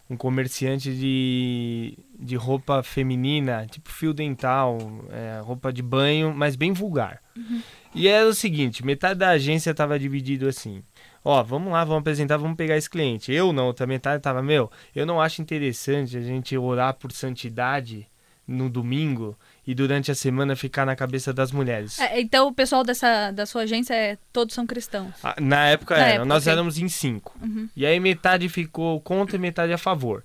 um 0.09 0.17
comerciante 0.17 0.95
de, 0.95 1.99
de 2.19 2.37
roupa 2.37 2.83
feminina, 2.83 3.67
tipo 3.67 3.91
fio 3.91 4.13
dental, 4.13 4.79
é, 5.11 5.41
roupa 5.43 5.73
de 5.73 5.83
banho, 5.83 6.33
mas 6.35 6.57
bem 6.57 6.73
vulgar. 6.73 7.21
Uhum. 7.37 7.63
E 7.95 8.09
era 8.09 8.27
o 8.27 8.35
seguinte, 8.35 8.85
metade 8.85 9.21
da 9.21 9.31
agência 9.31 9.71
estava 9.71 9.99
dividido 9.99 10.49
assim. 10.49 10.83
Ó, 11.25 11.43
vamos 11.43 11.73
lá, 11.73 11.85
vamos 11.85 12.01
apresentar, 12.01 12.37
vamos 12.37 12.57
pegar 12.57 12.77
esse 12.77 12.91
cliente. 12.91 13.33
Eu 13.33 13.53
não, 13.53 13.67
outra 13.67 13.87
metade 13.87 14.23
tava, 14.23 14.43
meu, 14.43 14.71
eu 14.95 15.07
não 15.07 15.21
acho 15.21 15.41
interessante 15.41 16.17
a 16.17 16.21
gente 16.21 16.57
orar 16.59 16.95
por 16.95 17.13
santidade 17.13 18.07
no 18.47 18.69
domingo 18.69 19.37
e 19.67 19.75
durante 19.75 20.11
a 20.11 20.15
semana 20.15 20.55
ficar 20.55 20.85
na 20.85 20.95
cabeça 20.95 21.33
das 21.33 21.51
mulheres. 21.51 21.99
É, 21.99 22.21
então 22.21 22.49
o 22.49 22.53
pessoal 22.53 22.85
dessa 22.85 23.31
da 23.31 23.47
sua 23.47 23.63
agência 23.63 23.95
é 23.95 24.19
todos 24.33 24.55
são 24.55 24.67
cristãos. 24.67 25.15
Ah, 25.23 25.37
na 25.41 25.67
época 25.69 25.97
na 25.97 26.03
era, 26.03 26.11
época, 26.11 26.25
nós 26.27 26.43
okay. 26.43 26.53
éramos 26.53 26.79
em 26.79 26.89
cinco. 26.89 27.35
Uhum. 27.43 27.69
E 27.75 27.87
aí 27.87 27.99
metade 27.99 28.49
ficou 28.49 29.01
contra 29.01 29.37
e 29.37 29.39
metade 29.39 29.73
a 29.73 29.79
favor. 29.79 30.23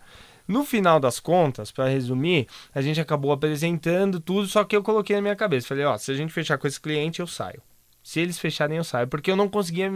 No 0.49 0.65
final 0.65 0.99
das 0.99 1.19
contas, 1.19 1.71
para 1.71 1.87
resumir, 1.87 2.47
a 2.73 2.81
gente 2.81 2.99
acabou 2.99 3.31
apresentando 3.31 4.19
tudo, 4.19 4.47
só 4.47 4.63
que 4.63 4.75
eu 4.75 4.81
coloquei 4.81 5.15
na 5.15 5.21
minha 5.21 5.35
cabeça, 5.35 5.67
falei, 5.67 5.85
ó, 5.85 5.95
se 5.95 6.11
a 6.11 6.15
gente 6.15 6.33
fechar 6.33 6.57
com 6.57 6.65
esse 6.65 6.81
cliente, 6.81 7.19
eu 7.19 7.27
saio. 7.27 7.61
Se 8.01 8.19
eles 8.19 8.39
fecharem, 8.39 8.77
eu 8.77 8.83
saio, 8.83 9.07
porque 9.07 9.29
eu 9.29 9.35
não 9.35 9.47
conseguia 9.47 9.91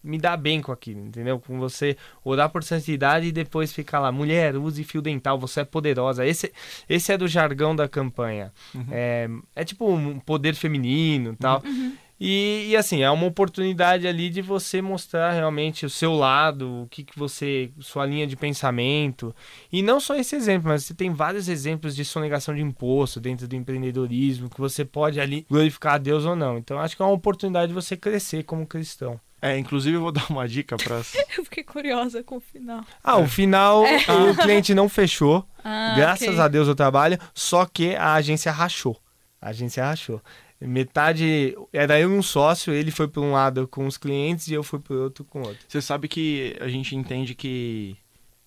me 0.00 0.16
dar 0.16 0.36
bem 0.36 0.62
com 0.62 0.70
aquilo, 0.70 1.00
entendeu? 1.00 1.40
Com 1.40 1.58
você 1.58 1.96
orar 2.24 2.48
por 2.48 2.62
santidade 2.62 3.26
e 3.26 3.32
depois 3.32 3.72
ficar 3.72 3.98
lá, 3.98 4.12
mulher, 4.12 4.56
use 4.56 4.84
fio 4.84 5.02
dental, 5.02 5.36
você 5.36 5.62
é 5.62 5.64
poderosa. 5.64 6.24
Esse, 6.24 6.52
esse 6.88 7.12
é 7.12 7.18
do 7.18 7.26
jargão 7.26 7.74
da 7.74 7.88
campanha. 7.88 8.52
Uhum. 8.72 8.86
É, 8.92 9.28
é 9.56 9.64
tipo 9.64 9.92
um 9.92 10.20
poder 10.20 10.54
feminino 10.54 11.34
tal. 11.34 11.60
Uhum. 11.64 11.96
E, 12.20 12.66
e, 12.70 12.76
assim, 12.76 13.02
é 13.02 13.10
uma 13.10 13.26
oportunidade 13.26 14.08
ali 14.08 14.28
de 14.28 14.42
você 14.42 14.82
mostrar 14.82 15.32
realmente 15.32 15.86
o 15.86 15.90
seu 15.90 16.14
lado, 16.14 16.82
o 16.82 16.88
que, 16.88 17.04
que 17.04 17.16
você. 17.16 17.70
sua 17.78 18.04
linha 18.04 18.26
de 18.26 18.36
pensamento. 18.36 19.34
E 19.72 19.82
não 19.82 20.00
só 20.00 20.16
esse 20.16 20.34
exemplo, 20.34 20.68
mas 20.68 20.84
você 20.84 20.94
tem 20.94 21.12
vários 21.12 21.48
exemplos 21.48 21.94
de 21.94 22.04
sonegação 22.04 22.54
de 22.54 22.60
imposto 22.60 23.20
dentro 23.20 23.46
do 23.46 23.54
empreendedorismo, 23.54 24.50
que 24.50 24.60
você 24.60 24.84
pode 24.84 25.20
ali 25.20 25.46
glorificar 25.48 25.94
a 25.94 25.98
Deus 25.98 26.24
ou 26.24 26.34
não. 26.34 26.58
Então 26.58 26.78
acho 26.78 26.96
que 26.96 27.02
é 27.02 27.04
uma 27.04 27.14
oportunidade 27.14 27.68
de 27.68 27.74
você 27.74 27.96
crescer 27.96 28.42
como 28.42 28.66
cristão. 28.66 29.20
É, 29.40 29.56
inclusive 29.56 29.96
eu 29.96 30.00
vou 30.00 30.10
dar 30.10 30.26
uma 30.28 30.48
dica 30.48 30.76
para 30.76 30.96
Eu 31.38 31.44
fiquei 31.44 31.62
curiosa 31.62 32.24
com 32.24 32.38
o 32.38 32.40
final. 32.40 32.84
Ah, 33.02 33.18
o 33.18 33.28
final 33.28 33.86
é. 33.86 33.98
o 34.30 34.36
cliente 34.36 34.74
não 34.74 34.88
fechou. 34.88 35.46
Ah, 35.62 35.94
graças 35.96 36.28
okay. 36.28 36.40
a 36.40 36.48
Deus 36.48 36.66
o 36.66 36.74
trabalho, 36.74 37.18
só 37.32 37.64
que 37.64 37.94
a 37.94 38.14
agência 38.14 38.50
rachou. 38.50 39.00
A 39.40 39.50
agência 39.50 39.84
rachou. 39.84 40.20
Metade 40.60 41.56
era 41.72 42.00
eu 42.00 42.10
um 42.10 42.22
sócio, 42.22 42.72
ele 42.72 42.90
foi 42.90 43.06
para 43.06 43.22
um 43.22 43.32
lado 43.32 43.68
com 43.68 43.86
os 43.86 43.96
clientes 43.96 44.48
e 44.48 44.54
eu 44.54 44.62
fui 44.62 44.80
para 44.80 44.94
o 44.94 45.02
outro 45.02 45.24
com 45.24 45.40
outro. 45.40 45.58
Você 45.68 45.80
sabe 45.80 46.08
que 46.08 46.56
a 46.60 46.68
gente 46.68 46.96
entende 46.96 47.34
que 47.34 47.96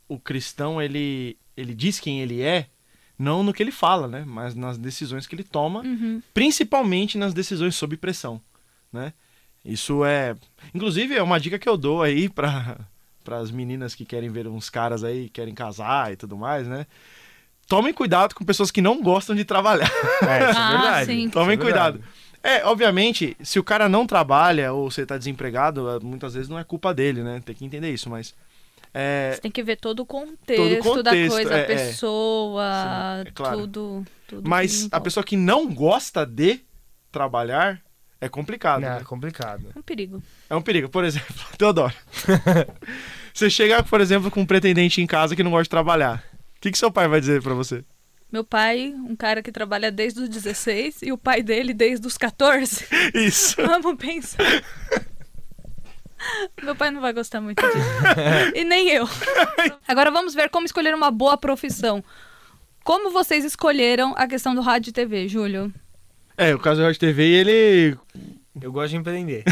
o 0.10 0.20
cristão 0.20 0.82
ele 0.82 1.38
ele 1.56 1.74
diz 1.74 2.00
quem 2.00 2.22
ele 2.22 2.42
é, 2.42 2.68
não 3.18 3.44
no 3.44 3.54
que 3.54 3.62
ele 3.62 3.72
fala, 3.72 4.08
né, 4.08 4.24
mas 4.26 4.56
nas 4.56 4.78
decisões 4.78 5.28
que 5.28 5.36
ele 5.36 5.44
toma, 5.44 5.82
uhum. 5.82 6.22
principalmente 6.34 7.18
nas 7.18 7.34
decisões 7.34 7.76
sob 7.76 7.96
pressão, 7.98 8.42
né? 8.92 9.14
Isso 9.64 10.04
é. 10.04 10.36
Inclusive, 10.74 11.16
é 11.16 11.22
uma 11.22 11.40
dica 11.40 11.60
que 11.60 11.70
eu 11.70 11.78
dou 11.78 12.02
aí 12.02 12.28
para 12.28 12.78
as 13.30 13.52
meninas 13.52 13.94
que 13.94 14.06
querem 14.06 14.30
ver 14.30 14.48
uns 14.48 14.70
caras 14.70 15.04
aí, 15.04 15.30
querem 15.30 15.54
casar 15.54 16.12
e 16.12 16.16
tudo 16.16 16.36
mais, 16.36 16.68
né? 16.68 16.88
Tomem 17.72 17.94
cuidado 17.94 18.36
com 18.36 18.44
pessoas 18.44 18.70
que 18.70 18.82
não 18.82 19.02
gostam 19.02 19.34
de 19.34 19.46
trabalhar. 19.46 19.90
É, 20.24 20.50
isso 20.50 20.60
é 20.60 20.62
ah, 20.62 20.72
verdade. 20.72 21.06
Sim. 21.06 21.30
Tomem 21.30 21.54
é 21.54 21.58
cuidado. 21.58 22.04
É, 22.44 22.66
obviamente, 22.66 23.38
se 23.42 23.60
o 23.60 23.64
cara 23.64 23.88
não 23.88 24.06
trabalha 24.06 24.74
ou 24.74 24.92
você 24.92 25.06
tá 25.06 25.18
desempregado, 25.18 25.90
é, 25.90 25.98
muitas 26.02 26.34
vezes 26.34 26.50
não 26.50 26.60
é 26.60 26.66
culpa 26.66 26.94
dele, 26.94 27.24
né? 27.24 27.42
Tem 27.46 27.56
que 27.56 27.64
entender 27.64 27.90
isso, 27.90 28.10
mas. 28.10 28.36
É... 28.94 29.32
Você 29.34 29.40
tem 29.40 29.52
que 29.52 29.64
ver 29.64 29.78
todo 29.78 30.02
o 30.02 30.06
contexto, 30.06 30.62
todo 30.62 30.74
o 30.74 30.84
contexto 30.84 31.04
da 31.04 31.12
coisa, 31.12 31.54
é, 31.54 31.56
a 31.56 31.60
é. 31.60 31.64
pessoa, 31.64 32.64
Sim, 33.24 33.30
é 33.30 33.32
claro. 33.32 33.58
tudo, 33.60 34.06
tudo. 34.28 34.50
Mas 34.50 34.90
a 34.92 35.00
pessoa 35.00 35.24
que 35.24 35.38
não 35.38 35.74
gosta 35.74 36.26
de 36.26 36.60
trabalhar, 37.10 37.82
é 38.20 38.28
complicado. 38.28 38.84
É, 38.84 38.90
né? 38.90 38.98
é 39.00 39.04
complicado. 39.06 39.68
É 39.74 39.80
um 39.80 39.82
perigo. 39.82 40.22
É 40.50 40.56
um 40.58 40.62
perigo. 40.62 40.90
Por 40.90 41.06
exemplo, 41.06 41.34
Teodoro. 41.58 41.94
você 43.34 43.50
chega, 43.50 43.82
por 43.82 44.02
exemplo, 44.02 44.30
com 44.30 44.42
um 44.42 44.46
pretendente 44.46 45.02
em 45.02 45.08
casa 45.08 45.38
que 45.38 45.42
não 45.42 45.52
gosta 45.52 45.64
de 45.64 45.70
trabalhar. 45.70 46.22
O 46.62 46.64
que, 46.64 46.70
que 46.70 46.78
seu 46.78 46.92
pai 46.92 47.08
vai 47.08 47.20
dizer 47.20 47.42
para 47.42 47.56
você? 47.56 47.84
Meu 48.32 48.44
pai, 48.44 48.94
um 48.96 49.16
cara 49.16 49.42
que 49.42 49.52
trabalha 49.52 49.92
desde 49.92 50.22
os 50.22 50.30
16 50.30 51.02
e 51.02 51.12
o 51.12 51.18
pai 51.18 51.42
dele 51.42 51.74
desde 51.74 52.06
os 52.06 52.20
14. 52.20 52.86
Isso. 53.16 53.56
Vamos 53.58 53.96
pensar. 53.96 54.46
Meu 56.62 56.76
pai 56.76 56.92
não 56.92 57.02
vai 57.02 57.14
gostar 57.14 57.42
muito 57.42 57.60
disso. 57.66 57.80
e 58.54 58.64
nem 58.64 58.90
eu. 58.90 59.10
Agora 59.88 60.12
vamos 60.12 60.36
ver 60.36 60.52
como 60.52 60.68
escolher 60.68 60.94
uma 60.94 61.10
boa 61.10 61.36
profissão. 61.36 62.04
Como 62.84 63.10
vocês 63.10 63.44
escolheram 63.44 64.14
a 64.16 64.28
questão 64.28 64.54
do 64.54 64.62
rádio 64.62 64.92
e 64.92 64.94
TV, 64.94 65.28
Júlio? 65.28 65.74
É, 66.38 66.54
o 66.54 66.60
caso 66.60 66.80
do 66.80 66.86
Rádio 66.86 67.00
TV, 67.00 67.24
ele. 67.24 67.98
Eu 68.62 68.72
gosto 68.72 68.92
de 68.92 68.98
empreender. 68.98 69.44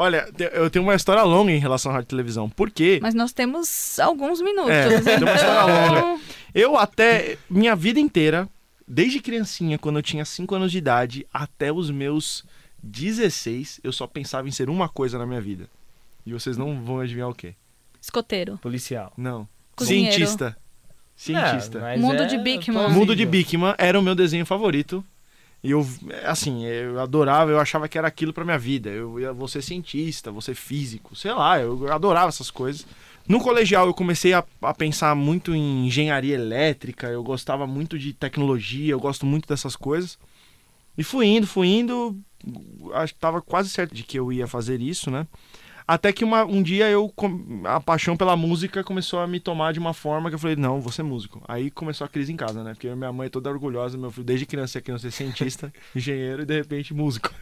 Olha, 0.00 0.30
eu 0.52 0.70
tenho 0.70 0.84
uma 0.84 0.94
história 0.94 1.24
longa 1.24 1.50
em 1.50 1.58
relação 1.58 1.90
à 1.90 1.96
rádio 1.96 2.06
e 2.06 2.10
televisão. 2.10 2.48
Por 2.48 2.70
quê? 2.70 3.00
Mas 3.02 3.14
nós 3.14 3.32
temos 3.32 3.98
alguns 3.98 4.40
minutos. 4.40 4.70
É, 4.70 4.86
então... 4.86 5.02
tem 5.02 5.16
uma 5.24 5.34
história 5.34 5.90
longa. 5.90 6.20
Eu 6.54 6.76
até, 6.76 7.36
minha 7.50 7.74
vida 7.74 7.98
inteira, 7.98 8.48
desde 8.86 9.18
criancinha, 9.18 9.76
quando 9.76 9.98
eu 9.98 10.02
tinha 10.02 10.24
5 10.24 10.54
anos 10.54 10.70
de 10.70 10.78
idade, 10.78 11.26
até 11.34 11.72
os 11.72 11.90
meus 11.90 12.44
16, 12.80 13.80
eu 13.82 13.92
só 13.92 14.06
pensava 14.06 14.46
em 14.46 14.52
ser 14.52 14.70
uma 14.70 14.88
coisa 14.88 15.18
na 15.18 15.26
minha 15.26 15.40
vida. 15.40 15.68
E 16.24 16.32
vocês 16.32 16.56
não 16.56 16.80
vão 16.80 17.00
adivinhar 17.00 17.28
o 17.28 17.34
quê? 17.34 17.56
Escoteiro. 18.00 18.56
Policial. 18.58 19.12
Não. 19.16 19.48
Cozinheiro. 19.74 20.14
Cientista. 20.14 20.56
Cientista. 21.16 21.78
É, 21.80 21.96
Mundo 21.96 22.22
é 22.22 22.26
de 22.26 22.38
Bigman. 22.38 22.88
Mundo 22.90 23.16
de 23.16 23.26
Bigman 23.26 23.74
era 23.76 23.98
o 23.98 24.02
meu 24.02 24.14
desenho 24.14 24.46
favorito. 24.46 25.04
E 25.62 25.72
eu, 25.72 25.86
assim, 26.24 26.64
eu 26.64 27.00
adorava, 27.00 27.50
eu 27.50 27.58
achava 27.58 27.88
que 27.88 27.98
era 27.98 28.06
aquilo 28.06 28.32
para 28.32 28.44
minha 28.44 28.58
vida. 28.58 28.90
Eu 28.90 29.18
ia 29.18 29.34
ser 29.48 29.62
cientista, 29.62 30.30
vou 30.30 30.40
ser 30.40 30.54
físico, 30.54 31.16
sei 31.16 31.32
lá, 31.32 31.60
eu 31.60 31.92
adorava 31.92 32.28
essas 32.28 32.50
coisas. 32.50 32.86
No 33.28 33.40
colegial 33.40 33.86
eu 33.86 33.92
comecei 33.92 34.32
a, 34.32 34.42
a, 34.62 34.72
pensar 34.72 35.14
muito 35.14 35.54
em 35.54 35.86
engenharia 35.86 36.34
elétrica, 36.34 37.08
eu 37.08 37.22
gostava 37.22 37.66
muito 37.66 37.98
de 37.98 38.14
tecnologia, 38.14 38.92
eu 38.92 39.00
gosto 39.00 39.26
muito 39.26 39.46
dessas 39.46 39.76
coisas. 39.76 40.18
E 40.96 41.04
fui 41.04 41.26
indo, 41.26 41.46
fui 41.46 41.68
indo, 41.68 42.18
acho 42.94 43.14
tava 43.16 43.42
quase 43.42 43.68
certo 43.68 43.94
de 43.94 44.02
que 44.02 44.18
eu 44.18 44.32
ia 44.32 44.46
fazer 44.46 44.80
isso, 44.80 45.10
né? 45.10 45.26
Até 45.88 46.12
que 46.12 46.22
uma, 46.22 46.44
um 46.44 46.62
dia 46.62 46.90
eu 46.90 47.10
a 47.64 47.80
paixão 47.80 48.14
pela 48.14 48.36
música 48.36 48.84
começou 48.84 49.20
a 49.20 49.26
me 49.26 49.40
tomar 49.40 49.72
de 49.72 49.78
uma 49.78 49.94
forma 49.94 50.28
que 50.28 50.34
eu 50.34 50.38
falei, 50.38 50.54
não, 50.54 50.82
vou 50.82 50.92
ser 50.92 51.02
músico. 51.02 51.42
Aí 51.48 51.70
começou 51.70 52.04
a 52.04 52.08
crise 52.08 52.30
em 52.30 52.36
casa, 52.36 52.62
né? 52.62 52.74
Porque 52.74 52.94
minha 52.94 53.10
mãe 53.10 53.28
é 53.28 53.30
toda 53.30 53.48
orgulhosa, 53.48 53.96
meu 53.96 54.10
filho 54.10 54.26
desde 54.26 54.44
criança 54.44 54.80
aqui 54.80 54.92
não 54.92 54.98
ser 54.98 55.10
cientista, 55.10 55.72
engenheiro 55.96 56.42
e 56.42 56.44
de 56.44 56.54
repente 56.54 56.92
músico. 56.92 57.32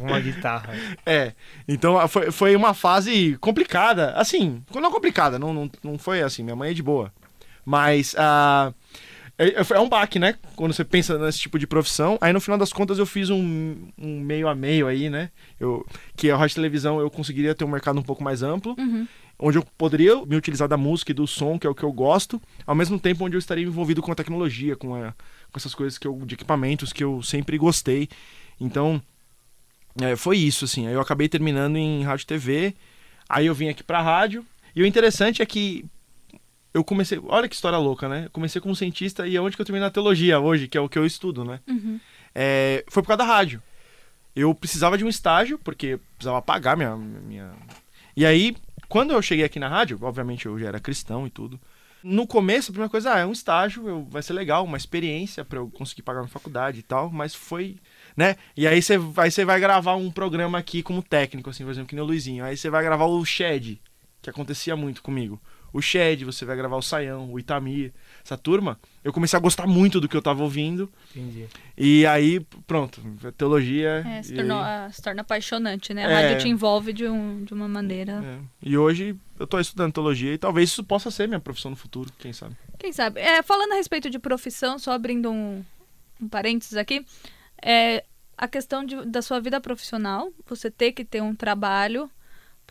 Uma 0.00 0.18
guitarra. 0.18 0.74
É. 1.04 1.34
Então 1.68 2.08
foi, 2.08 2.30
foi 2.30 2.56
uma 2.56 2.72
fase 2.72 3.36
complicada. 3.38 4.12
Assim, 4.12 4.62
não 4.74 4.90
complicada, 4.90 5.38
não, 5.38 5.52
não, 5.52 5.70
não 5.84 5.98
foi 5.98 6.22
assim. 6.22 6.42
Minha 6.42 6.56
mãe 6.56 6.70
é 6.70 6.74
de 6.74 6.82
boa. 6.82 7.12
Mas 7.66 8.14
uh, 8.14 8.74
é, 9.40 9.48
é, 9.48 9.66
é 9.74 9.80
um 9.80 9.88
baque, 9.88 10.18
né? 10.18 10.34
Quando 10.54 10.74
você 10.74 10.84
pensa 10.84 11.18
nesse 11.18 11.40
tipo 11.40 11.58
de 11.58 11.66
profissão. 11.66 12.18
Aí 12.20 12.30
no 12.30 12.42
final 12.42 12.58
das 12.58 12.74
contas 12.74 12.98
eu 12.98 13.06
fiz 13.06 13.30
um, 13.30 13.88
um 13.98 14.20
meio 14.20 14.46
a 14.46 14.54
meio 14.54 14.86
aí, 14.86 15.08
né? 15.08 15.30
Eu, 15.58 15.86
que 16.14 16.30
a 16.30 16.36
rádio 16.36 16.56
televisão 16.56 17.00
eu 17.00 17.10
conseguiria 17.10 17.54
ter 17.54 17.64
um 17.64 17.70
mercado 17.70 17.98
um 17.98 18.02
pouco 18.02 18.22
mais 18.22 18.42
amplo. 18.42 18.76
Uhum. 18.78 19.08
Onde 19.38 19.56
eu 19.56 19.64
poderia 19.78 20.14
me 20.26 20.36
utilizar 20.36 20.68
da 20.68 20.76
música 20.76 21.12
e 21.12 21.14
do 21.14 21.26
som, 21.26 21.58
que 21.58 21.66
é 21.66 21.70
o 21.70 21.74
que 21.74 21.82
eu 21.82 21.90
gosto, 21.90 22.40
ao 22.66 22.74
mesmo 22.74 23.00
tempo 23.00 23.24
onde 23.24 23.34
eu 23.34 23.38
estaria 23.38 23.64
envolvido 23.64 24.02
com 24.02 24.12
a 24.12 24.14
tecnologia, 24.14 24.76
com, 24.76 24.94
a, 24.94 25.12
com 25.50 25.56
essas 25.56 25.74
coisas 25.74 25.96
que 25.96 26.06
eu, 26.06 26.20
de 26.26 26.34
equipamentos 26.34 26.92
que 26.92 27.02
eu 27.02 27.22
sempre 27.22 27.56
gostei. 27.56 28.10
Então, 28.60 29.00
é, 30.02 30.14
foi 30.16 30.36
isso, 30.36 30.66
assim. 30.66 30.86
Aí 30.86 30.92
eu 30.92 31.00
acabei 31.00 31.26
terminando 31.26 31.76
em 31.76 32.02
rádio 32.02 32.24
e 32.24 32.26
TV, 32.26 32.74
aí 33.26 33.46
eu 33.46 33.54
vim 33.54 33.70
aqui 33.70 33.82
pra 33.82 34.02
rádio. 34.02 34.44
E 34.76 34.82
o 34.82 34.86
interessante 34.86 35.40
é 35.40 35.46
que 35.46 35.86
eu 36.72 36.84
comecei. 36.84 37.20
Olha 37.26 37.48
que 37.48 37.54
história 37.54 37.78
louca, 37.78 38.08
né? 38.08 38.26
Eu 38.26 38.30
comecei 38.30 38.60
como 38.60 38.76
cientista 38.76 39.26
e 39.26 39.36
é 39.36 39.40
onde 39.40 39.56
que 39.56 39.62
eu 39.62 39.66
terminei 39.66 39.86
na 39.86 39.90
teologia 39.90 40.38
hoje, 40.38 40.68
que 40.68 40.78
é 40.78 40.80
o 40.80 40.88
que 40.88 40.98
eu 40.98 41.06
estudo, 41.06 41.44
né? 41.44 41.60
Uhum. 41.66 41.98
É, 42.34 42.84
foi 42.88 43.02
por 43.02 43.08
causa 43.08 43.18
da 43.18 43.24
rádio. 43.24 43.62
Eu 44.34 44.54
precisava 44.54 44.96
de 44.96 45.04
um 45.04 45.08
estágio, 45.08 45.58
porque 45.58 45.98
precisava 46.16 46.40
pagar 46.40 46.76
minha, 46.76 46.96
minha. 46.96 47.52
E 48.16 48.24
aí, 48.24 48.56
quando 48.88 49.12
eu 49.12 49.20
cheguei 49.20 49.44
aqui 49.44 49.58
na 49.58 49.68
rádio, 49.68 49.98
obviamente 50.00 50.46
eu 50.46 50.58
já 50.58 50.68
era 50.68 50.80
cristão 50.80 51.26
e 51.26 51.30
tudo. 51.30 51.60
No 52.02 52.26
começo, 52.26 52.70
a 52.70 52.72
primeira 52.72 52.90
coisa, 52.90 53.14
ah, 53.14 53.18
é 53.18 53.26
um 53.26 53.32
estágio, 53.32 53.86
eu, 53.86 54.04
vai 54.04 54.22
ser 54.22 54.32
legal, 54.32 54.64
uma 54.64 54.76
experiência 54.76 55.44
para 55.44 55.58
eu 55.58 55.68
conseguir 55.68 56.02
pagar 56.02 56.20
minha 56.20 56.30
faculdade 56.30 56.78
e 56.78 56.82
tal, 56.82 57.10
mas 57.10 57.34
foi, 57.34 57.76
né? 58.16 58.36
E 58.56 58.66
aí 58.66 58.80
você 58.80 58.96
vai, 58.96 59.30
você 59.30 59.44
vai 59.44 59.60
gravar 59.60 59.96
um 59.96 60.10
programa 60.10 60.56
aqui 60.56 60.82
como 60.82 61.02
técnico, 61.02 61.50
assim, 61.50 61.62
por 61.62 61.70
exemplo, 61.70 61.88
que 61.88 61.94
nem 61.94 62.02
o 62.02 62.06
Luizinho. 62.06 62.42
Aí 62.42 62.56
você 62.56 62.70
vai 62.70 62.82
gravar 62.82 63.04
o 63.04 63.24
Shed, 63.24 63.78
que 64.22 64.30
acontecia 64.30 64.76
muito 64.76 65.02
comigo 65.02 65.40
o 65.72 65.80
Shed, 65.80 66.24
você 66.24 66.44
vai 66.44 66.56
gravar 66.56 66.76
o 66.76 66.82
Saião, 66.82 67.32
o 67.32 67.38
Itamir, 67.38 67.92
essa 68.24 68.36
turma, 68.36 68.78
eu 69.04 69.12
comecei 69.12 69.36
a 69.36 69.40
gostar 69.40 69.66
muito 69.66 70.00
do 70.00 70.08
que 70.08 70.16
eu 70.16 70.22
tava 70.22 70.42
ouvindo. 70.42 70.90
Entendi. 71.14 71.46
E 71.76 72.04
aí, 72.06 72.40
pronto, 72.66 73.00
teologia. 73.36 74.04
É, 74.06 74.22
se, 74.22 74.34
tornou, 74.34 74.60
aí... 74.60 74.92
se 74.92 75.00
torna 75.00 75.22
apaixonante, 75.22 75.94
né? 75.94 76.04
A 76.06 76.10
é... 76.10 76.14
rádio 76.22 76.38
te 76.40 76.48
envolve 76.48 76.92
de, 76.92 77.06
um, 77.06 77.44
de 77.44 77.54
uma 77.54 77.68
maneira. 77.68 78.22
É. 78.24 78.38
E 78.62 78.76
hoje 78.76 79.16
eu 79.38 79.46
tô 79.46 79.58
estudando 79.58 79.92
teologia 79.92 80.34
e 80.34 80.38
talvez 80.38 80.70
isso 80.70 80.84
possa 80.84 81.10
ser 81.10 81.28
minha 81.28 81.40
profissão 81.40 81.70
no 81.70 81.76
futuro, 81.76 82.12
quem 82.18 82.32
sabe. 82.32 82.56
Quem 82.78 82.92
sabe. 82.92 83.20
É, 83.20 83.42
falando 83.42 83.72
a 83.72 83.76
respeito 83.76 84.10
de 84.10 84.18
profissão, 84.18 84.78
só 84.78 84.92
abrindo 84.92 85.30
um, 85.30 85.64
um 86.20 86.28
parênteses 86.28 86.76
aqui, 86.76 87.04
é, 87.62 88.04
a 88.36 88.48
questão 88.48 88.84
de, 88.84 89.04
da 89.06 89.22
sua 89.22 89.40
vida 89.40 89.60
profissional, 89.60 90.32
você 90.46 90.70
ter 90.70 90.92
que 90.92 91.04
ter 91.04 91.22
um 91.22 91.34
trabalho 91.34 92.10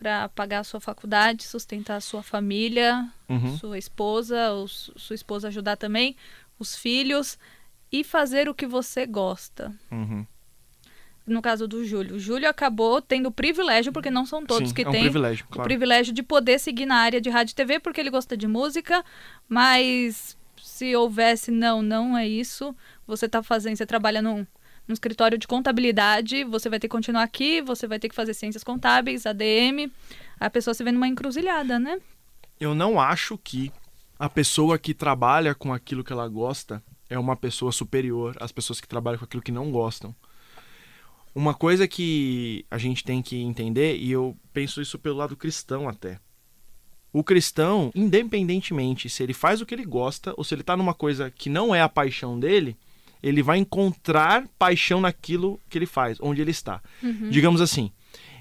para 0.00 0.30
pagar 0.30 0.60
a 0.60 0.64
sua 0.64 0.80
faculdade, 0.80 1.44
sustentar 1.44 1.96
a 1.96 2.00
sua 2.00 2.22
família, 2.22 3.06
uhum. 3.28 3.58
sua 3.58 3.76
esposa, 3.76 4.50
ou 4.52 4.66
sua 4.66 5.14
esposa 5.14 5.48
ajudar 5.48 5.76
também, 5.76 6.16
os 6.58 6.74
filhos 6.74 7.38
e 7.92 8.02
fazer 8.02 8.48
o 8.48 8.54
que 8.54 8.66
você 8.66 9.04
gosta. 9.04 9.70
Uhum. 9.92 10.26
No 11.26 11.42
caso 11.42 11.68
do 11.68 11.84
Júlio. 11.84 12.16
O 12.16 12.18
Júlio 12.18 12.48
acabou 12.48 13.02
tendo 13.02 13.26
o 13.26 13.30
privilégio, 13.32 13.92
porque 13.92 14.10
não 14.10 14.24
são 14.24 14.44
todos 14.44 14.70
Sim, 14.70 14.74
que 14.74 14.82
é 14.82 14.88
um 14.88 14.90
têm 14.90 15.02
privilégio, 15.02 15.44
claro. 15.46 15.60
o 15.60 15.64
privilégio 15.64 16.14
de 16.14 16.22
poder 16.22 16.58
seguir 16.58 16.86
na 16.86 16.96
área 16.96 17.20
de 17.20 17.28
rádio 17.28 17.52
e 17.52 17.54
TV, 17.54 17.78
porque 17.78 18.00
ele 18.00 18.10
gosta 18.10 18.34
de 18.34 18.48
música, 18.48 19.04
mas 19.46 20.34
se 20.60 20.96
houvesse, 20.96 21.50
não, 21.50 21.82
não 21.82 22.16
é 22.16 22.26
isso. 22.26 22.74
Você 23.06 23.26
está 23.26 23.42
fazendo, 23.42 23.76
você 23.76 23.84
trabalha 23.84 24.22
num 24.22 24.46
no 24.90 24.94
escritório 24.94 25.38
de 25.38 25.46
contabilidade, 25.46 26.44
você 26.44 26.68
vai 26.68 26.78
ter 26.78 26.88
que 26.88 26.92
continuar 26.92 27.22
aqui, 27.22 27.62
você 27.62 27.86
vai 27.86 27.98
ter 27.98 28.08
que 28.08 28.14
fazer 28.14 28.34
ciências 28.34 28.64
contábeis, 28.64 29.24
ADM. 29.24 29.90
A 30.38 30.50
pessoa 30.50 30.74
se 30.74 30.82
vê 30.82 30.90
numa 30.90 31.08
encruzilhada, 31.08 31.78
né? 31.78 31.98
Eu 32.58 32.74
não 32.74 33.00
acho 33.00 33.38
que 33.38 33.72
a 34.18 34.28
pessoa 34.28 34.78
que 34.78 34.92
trabalha 34.92 35.54
com 35.54 35.72
aquilo 35.72 36.04
que 36.04 36.12
ela 36.12 36.28
gosta 36.28 36.82
é 37.08 37.18
uma 37.18 37.36
pessoa 37.36 37.72
superior 37.72 38.36
às 38.40 38.52
pessoas 38.52 38.80
que 38.80 38.88
trabalham 38.88 39.18
com 39.18 39.24
aquilo 39.24 39.42
que 39.42 39.52
não 39.52 39.70
gostam. 39.70 40.14
Uma 41.34 41.54
coisa 41.54 41.86
que 41.86 42.66
a 42.68 42.76
gente 42.76 43.04
tem 43.04 43.22
que 43.22 43.36
entender, 43.36 43.96
e 43.96 44.10
eu 44.10 44.36
penso 44.52 44.82
isso 44.82 44.98
pelo 44.98 45.16
lado 45.16 45.36
cristão 45.36 45.88
até. 45.88 46.18
O 47.12 47.22
cristão, 47.22 47.92
independentemente 47.94 49.08
se 49.08 49.22
ele 49.22 49.32
faz 49.32 49.60
o 49.60 49.66
que 49.66 49.74
ele 49.74 49.84
gosta 49.84 50.34
ou 50.36 50.42
se 50.42 50.54
ele 50.54 50.62
está 50.62 50.76
numa 50.76 50.94
coisa 50.94 51.30
que 51.30 51.48
não 51.48 51.74
é 51.74 51.80
a 51.80 51.88
paixão 51.88 52.38
dele, 52.38 52.76
ele 53.22 53.42
vai 53.42 53.58
encontrar 53.58 54.44
paixão 54.58 55.00
naquilo 55.00 55.60
que 55.68 55.78
ele 55.78 55.86
faz, 55.86 56.18
onde 56.20 56.40
ele 56.40 56.50
está. 56.50 56.80
Uhum. 57.02 57.30
Digamos 57.30 57.60
assim, 57.60 57.90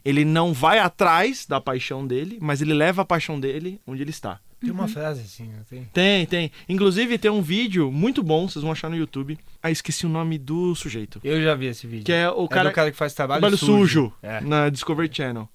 ele 0.04 0.24
não 0.26 0.54
vai 0.54 0.80
atrás 0.80 1.46
da 1.46 1.60
paixão 1.60 2.06
dele, 2.06 2.38
mas 2.42 2.62
ele 2.62 2.74
leva 2.74 3.02
a 3.02 3.06
paixão 3.06 3.40
dele 3.40 3.80
onde 3.86 4.02
ele 4.02 4.12
está. 4.12 4.40
Tem 4.60 4.72
uma 4.72 4.84
uhum. 4.84 4.90
frase 4.90 5.22
assim, 5.22 5.50
tem? 5.70 5.86
Tem, 5.94 6.26
tem. 6.26 6.52
Inclusive 6.68 7.18
tem 7.18 7.32
um 7.32 7.42
vídeo 7.42 7.90
muito 7.92 8.22
bom, 8.22 8.48
vocês 8.48 8.62
vão 8.62 8.74
achar 8.74 8.90
no 8.90 8.98
YouTube. 8.98 9.38
Ah, 9.64 9.72
esqueci 9.72 10.06
o 10.06 10.10
nome 10.10 10.38
do 10.38 10.76
sujeito. 10.76 11.22
Eu 11.24 11.42
já 11.42 11.56
vi 11.56 11.68
esse 11.68 11.88
vídeo. 11.88 12.04
Que 12.04 12.12
é 12.12 12.30
o 12.30 12.46
cara, 12.48 12.70
é 12.70 12.74
cara 12.74 12.92
que 12.92 12.98
faz 12.98 13.14
trabalho, 13.14 13.40
trabalho 13.40 13.58
sujo, 13.58 13.78
sujo 13.78 14.14
é. 14.22 14.42
na 14.42 14.70
Discovery 14.70 15.10
Channel. 15.12 15.48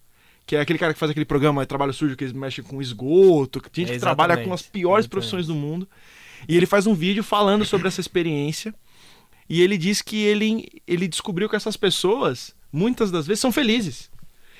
Que 0.46 0.56
é 0.56 0.60
aquele 0.60 0.78
cara 0.78 0.92
que 0.92 0.98
faz 0.98 1.10
aquele 1.10 1.24
programa 1.24 1.64
Trabalho 1.64 1.92
Sujo, 1.92 2.16
que 2.16 2.24
eles 2.24 2.34
mexem 2.34 2.62
com 2.62 2.80
esgoto, 2.80 3.62
que 3.62 3.80
gente 3.80 3.92
é, 3.92 3.94
que 3.94 4.00
trabalha 4.00 4.36
com 4.36 4.52
as 4.52 4.60
piores 4.60 5.04
exatamente. 5.04 5.10
profissões 5.10 5.46
do 5.46 5.54
mundo. 5.54 5.88
E 6.46 6.54
ele 6.54 6.66
faz 6.66 6.86
um 6.86 6.94
vídeo 6.94 7.24
falando 7.24 7.64
sobre 7.64 7.88
essa 7.88 8.00
experiência. 8.00 8.74
E 9.48 9.60
ele 9.60 9.76
diz 9.76 10.00
que 10.00 10.16
ele, 10.22 10.82
ele 10.86 11.06
descobriu 11.06 11.48
que 11.48 11.56
essas 11.56 11.76
pessoas, 11.76 12.54
muitas 12.72 13.10
das 13.10 13.26
vezes, 13.26 13.40
são 13.40 13.52
felizes. 13.52 14.10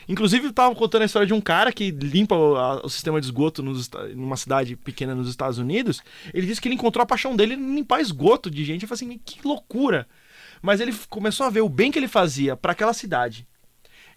Inclusive, 0.08 0.48
estava 0.48 0.74
contando 0.74 1.02
a 1.02 1.06
história 1.06 1.26
de 1.26 1.32
um 1.32 1.40
cara 1.40 1.72
que 1.72 1.90
limpa 1.90 2.34
o, 2.34 2.56
a, 2.56 2.84
o 2.84 2.90
sistema 2.90 3.20
de 3.20 3.26
esgoto 3.26 3.62
nos, 3.62 3.90
numa 4.14 4.36
cidade 4.36 4.76
pequena 4.76 5.14
nos 5.14 5.28
Estados 5.28 5.58
Unidos. 5.58 6.02
Ele 6.32 6.46
disse 6.46 6.60
que 6.60 6.68
ele 6.68 6.74
encontrou 6.74 7.02
a 7.02 7.06
paixão 7.06 7.34
dele 7.34 7.54
em 7.54 7.74
limpar 7.76 8.00
esgoto 8.00 8.50
de 8.50 8.64
gente. 8.64 8.82
Eu 8.82 8.88
falei 8.88 9.14
assim, 9.14 9.20
que 9.24 9.46
loucura! 9.46 10.06
Mas 10.60 10.80
ele 10.80 10.94
começou 11.08 11.46
a 11.46 11.50
ver 11.50 11.62
o 11.62 11.68
bem 11.68 11.90
que 11.90 11.98
ele 11.98 12.08
fazia 12.08 12.56
para 12.56 12.72
aquela 12.72 12.92
cidade. 12.92 13.46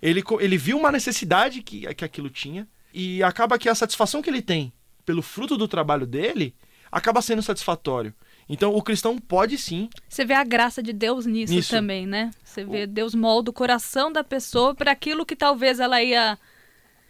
Ele, 0.02 0.24
ele 0.40 0.58
viu 0.58 0.78
uma 0.78 0.92
necessidade 0.92 1.62
que, 1.62 1.94
que 1.94 2.06
aquilo 2.06 2.30
tinha. 2.30 2.68
E 2.94 3.22
acaba 3.24 3.58
que 3.58 3.70
a 3.70 3.76
satisfação 3.76 4.22
que 4.22 4.30
ele 4.30 4.42
tem 4.42 4.74
pelo 5.06 5.22
fruto 5.22 5.56
do 5.56 5.68
trabalho 5.68 6.06
dele 6.06 6.54
acaba 6.92 7.22
sendo 7.22 7.42
satisfatório. 7.42 8.14
Então 8.50 8.74
o 8.74 8.82
cristão 8.82 9.18
pode 9.18 9.58
sim. 9.58 9.90
Você 10.08 10.24
vê 10.24 10.34
a 10.34 10.44
graça 10.44 10.82
de 10.82 10.94
Deus 10.94 11.26
nisso, 11.26 11.54
nisso. 11.54 11.72
também, 11.72 12.06
né? 12.06 12.32
Você 12.44 12.64
vê 12.64 12.84
o... 12.84 12.88
Deus 12.88 13.14
molda 13.14 13.50
o 13.50 13.54
coração 13.54 14.12
da 14.12 14.24
pessoa 14.24 14.74
para 14.74 14.92
aquilo 14.92 15.26
que 15.26 15.36
talvez 15.36 15.80
ela 15.80 16.02
ia 16.02 16.38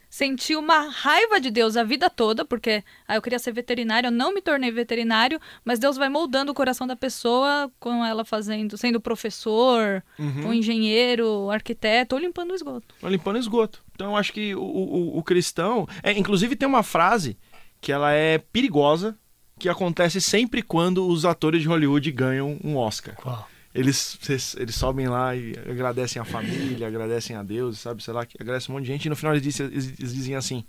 sentir 0.09 0.55
uma 0.55 0.89
raiva 0.89 1.39
de 1.39 1.51
Deus 1.51 1.75
a 1.75 1.83
vida 1.83 2.09
toda, 2.09 2.45
porque 2.45 2.83
ah, 3.07 3.15
eu 3.15 3.21
queria 3.21 3.39
ser 3.39 3.51
veterinário, 3.51 4.07
eu 4.07 4.11
não 4.11 4.33
me 4.33 4.41
tornei 4.41 4.71
veterinário, 4.71 5.39
mas 5.65 5.79
Deus 5.79 5.97
vai 5.97 6.09
moldando 6.09 6.51
o 6.51 6.55
coração 6.55 6.87
da 6.87 6.95
pessoa 6.95 7.69
com 7.79 8.05
ela 8.05 8.23
fazendo, 8.23 8.77
sendo 8.77 9.01
professor, 9.01 10.03
uhum. 10.17 10.53
engenheiro, 10.53 11.51
arquiteto, 11.51 12.15
ou 12.15 12.21
limpando 12.21 12.51
o 12.51 12.55
esgoto. 12.55 12.95
Ou 13.01 13.09
limpando 13.09 13.35
o 13.35 13.39
esgoto. 13.39 13.83
Então 13.93 14.11
eu 14.11 14.15
acho 14.15 14.31
que 14.31 14.55
o, 14.55 14.61
o, 14.61 15.17
o 15.17 15.23
cristão. 15.23 15.87
É, 16.01 16.17
inclusive 16.17 16.55
tem 16.55 16.67
uma 16.67 16.83
frase 16.83 17.37
que 17.81 17.91
ela 17.91 18.11
é 18.11 18.37
perigosa 18.37 19.17
que 19.57 19.69
acontece 19.69 20.21
sempre 20.21 20.61
quando 20.61 21.07
os 21.07 21.25
atores 21.25 21.61
de 21.61 21.67
Hollywood 21.67 22.11
ganham 22.11 22.57
um 22.63 22.77
Oscar. 22.77 23.15
Qual? 23.15 23.47
Eles, 23.73 24.17
eles 24.57 24.73
sobem 24.73 25.07
lá 25.07 25.35
e 25.35 25.53
agradecem 25.69 26.19
a 26.19 26.25
família, 26.25 26.87
agradecem 26.87 27.35
a 27.35 27.43
Deus, 27.43 27.77
sabe, 27.77 28.01
sei 28.01 28.11
lá, 28.11 28.25
agradecem 28.39 28.73
um 28.73 28.77
monte 28.77 28.85
de 28.85 28.91
gente, 28.91 29.05
e 29.05 29.09
no 29.09 29.15
final 29.15 29.33
eles 29.33 29.43
dizem, 29.43 29.67
eles 29.67 30.15
dizem 30.15 30.35
assim: 30.35 30.63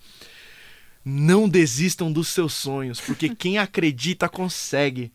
Não 1.02 1.48
desistam 1.48 2.12
dos 2.12 2.28
seus 2.28 2.52
sonhos, 2.52 3.00
porque 3.00 3.30
quem 3.30 3.56
acredita 3.56 4.28
consegue. 4.28 5.10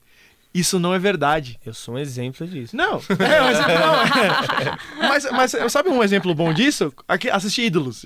Isso 0.51 0.79
não 0.79 0.93
é 0.93 0.99
verdade. 0.99 1.59
Eu 1.65 1.73
sou 1.73 1.95
um 1.95 1.97
exemplo 1.97 2.47
disso. 2.47 2.75
Não, 2.75 2.97
é, 3.09 3.41
mas, 3.41 5.27
não, 5.27 5.31
mas, 5.31 5.51
mas 5.53 5.71
sabe 5.71 5.89
um 5.89 6.03
exemplo 6.03 6.33
bom 6.35 6.53
disso? 6.53 6.93
Aqui, 7.07 7.27
assistir 7.27 7.63
Ídolos. 7.63 8.03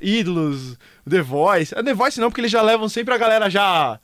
Ídolos, 0.00 0.78
The 1.08 1.20
Voice. 1.20 1.74
É 1.76 1.82
The 1.82 1.94
Voice 1.94 2.20
não, 2.20 2.30
porque 2.30 2.40
eles 2.40 2.52
já 2.52 2.62
levam 2.62 2.88
sempre 2.88 3.12
a 3.12 3.18
galera 3.18 3.50
já 3.50 3.98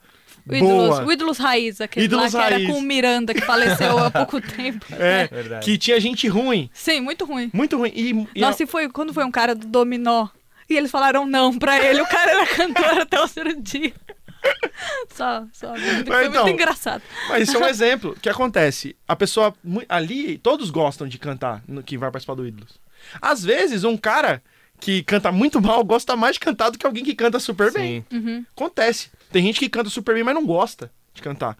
o 0.49 0.55
Ídolos, 0.55 0.99
o 0.99 1.11
Ídolos 1.11 1.37
Raiz, 1.37 1.81
aquele 1.81 2.05
Ídolos 2.05 2.33
lá 2.33 2.43
que 2.45 2.49
Raiz. 2.49 2.63
era 2.65 2.73
com 2.73 2.79
o 2.79 2.81
Miranda, 2.81 3.33
que 3.33 3.41
faleceu 3.41 3.97
há 3.97 4.11
pouco 4.11 4.39
tempo. 4.41 4.85
É, 4.91 5.27
Verdade. 5.27 5.65
que 5.65 5.77
tinha 5.77 5.99
gente 5.99 6.27
ruim. 6.27 6.69
Sim, 6.73 7.01
muito 7.01 7.25
ruim. 7.25 7.49
Muito 7.53 7.77
ruim. 7.77 7.91
E, 7.95 8.27
e 8.35 8.41
Nossa, 8.41 8.63
e 8.63 8.67
foi 8.67 8.89
quando 8.89 9.13
foi 9.13 9.23
um 9.23 9.31
cara 9.31 9.53
do 9.53 9.67
Dominó. 9.67 10.27
E 10.69 10.75
eles 10.75 10.91
falaram 10.91 11.25
não 11.25 11.57
pra 11.57 11.81
ele. 11.83 12.01
O 12.01 12.07
cara 12.07 12.31
era 12.31 12.45
cantor 12.55 12.99
até 12.99 13.19
o 13.19 13.27
seu 13.27 13.59
dia. 13.59 13.93
Só, 15.13 15.45
só. 15.51 15.71
Mas, 16.07 16.27
então, 16.27 16.43
muito 16.43 16.49
engraçado. 16.53 17.01
Mas 17.27 17.47
isso 17.49 17.57
é 17.57 17.59
um 17.59 17.67
exemplo. 17.67 18.11
O 18.11 18.19
que 18.19 18.29
acontece? 18.29 18.95
A 19.07 19.15
pessoa. 19.15 19.53
Ali, 19.89 20.37
todos 20.37 20.69
gostam 20.69 21.07
de 21.07 21.17
cantar 21.17 21.61
no, 21.67 21.83
que 21.83 21.97
vai 21.97 22.09
participar 22.11 22.35
do 22.35 22.47
Ídolos. 22.47 22.79
Às 23.21 23.43
vezes, 23.43 23.83
um 23.83 23.97
cara 23.97 24.41
que 24.79 25.03
canta 25.03 25.31
muito 25.31 25.59
mal 25.59 25.83
gosta 25.83 26.15
mais 26.15 26.35
de 26.35 26.39
cantar 26.39 26.69
do 26.69 26.77
que 26.77 26.85
alguém 26.85 27.03
que 27.03 27.15
canta 27.15 27.39
super 27.39 27.71
Sim. 27.71 27.77
bem. 27.77 28.05
Uhum. 28.13 28.45
Acontece. 28.55 29.09
Tem 29.31 29.43
gente 29.43 29.59
que 29.59 29.69
canta 29.69 29.89
super 29.89 30.15
bem, 30.15 30.23
mas 30.23 30.35
não 30.35 30.45
gosta 30.45 30.91
de 31.13 31.21
cantar. 31.21 31.57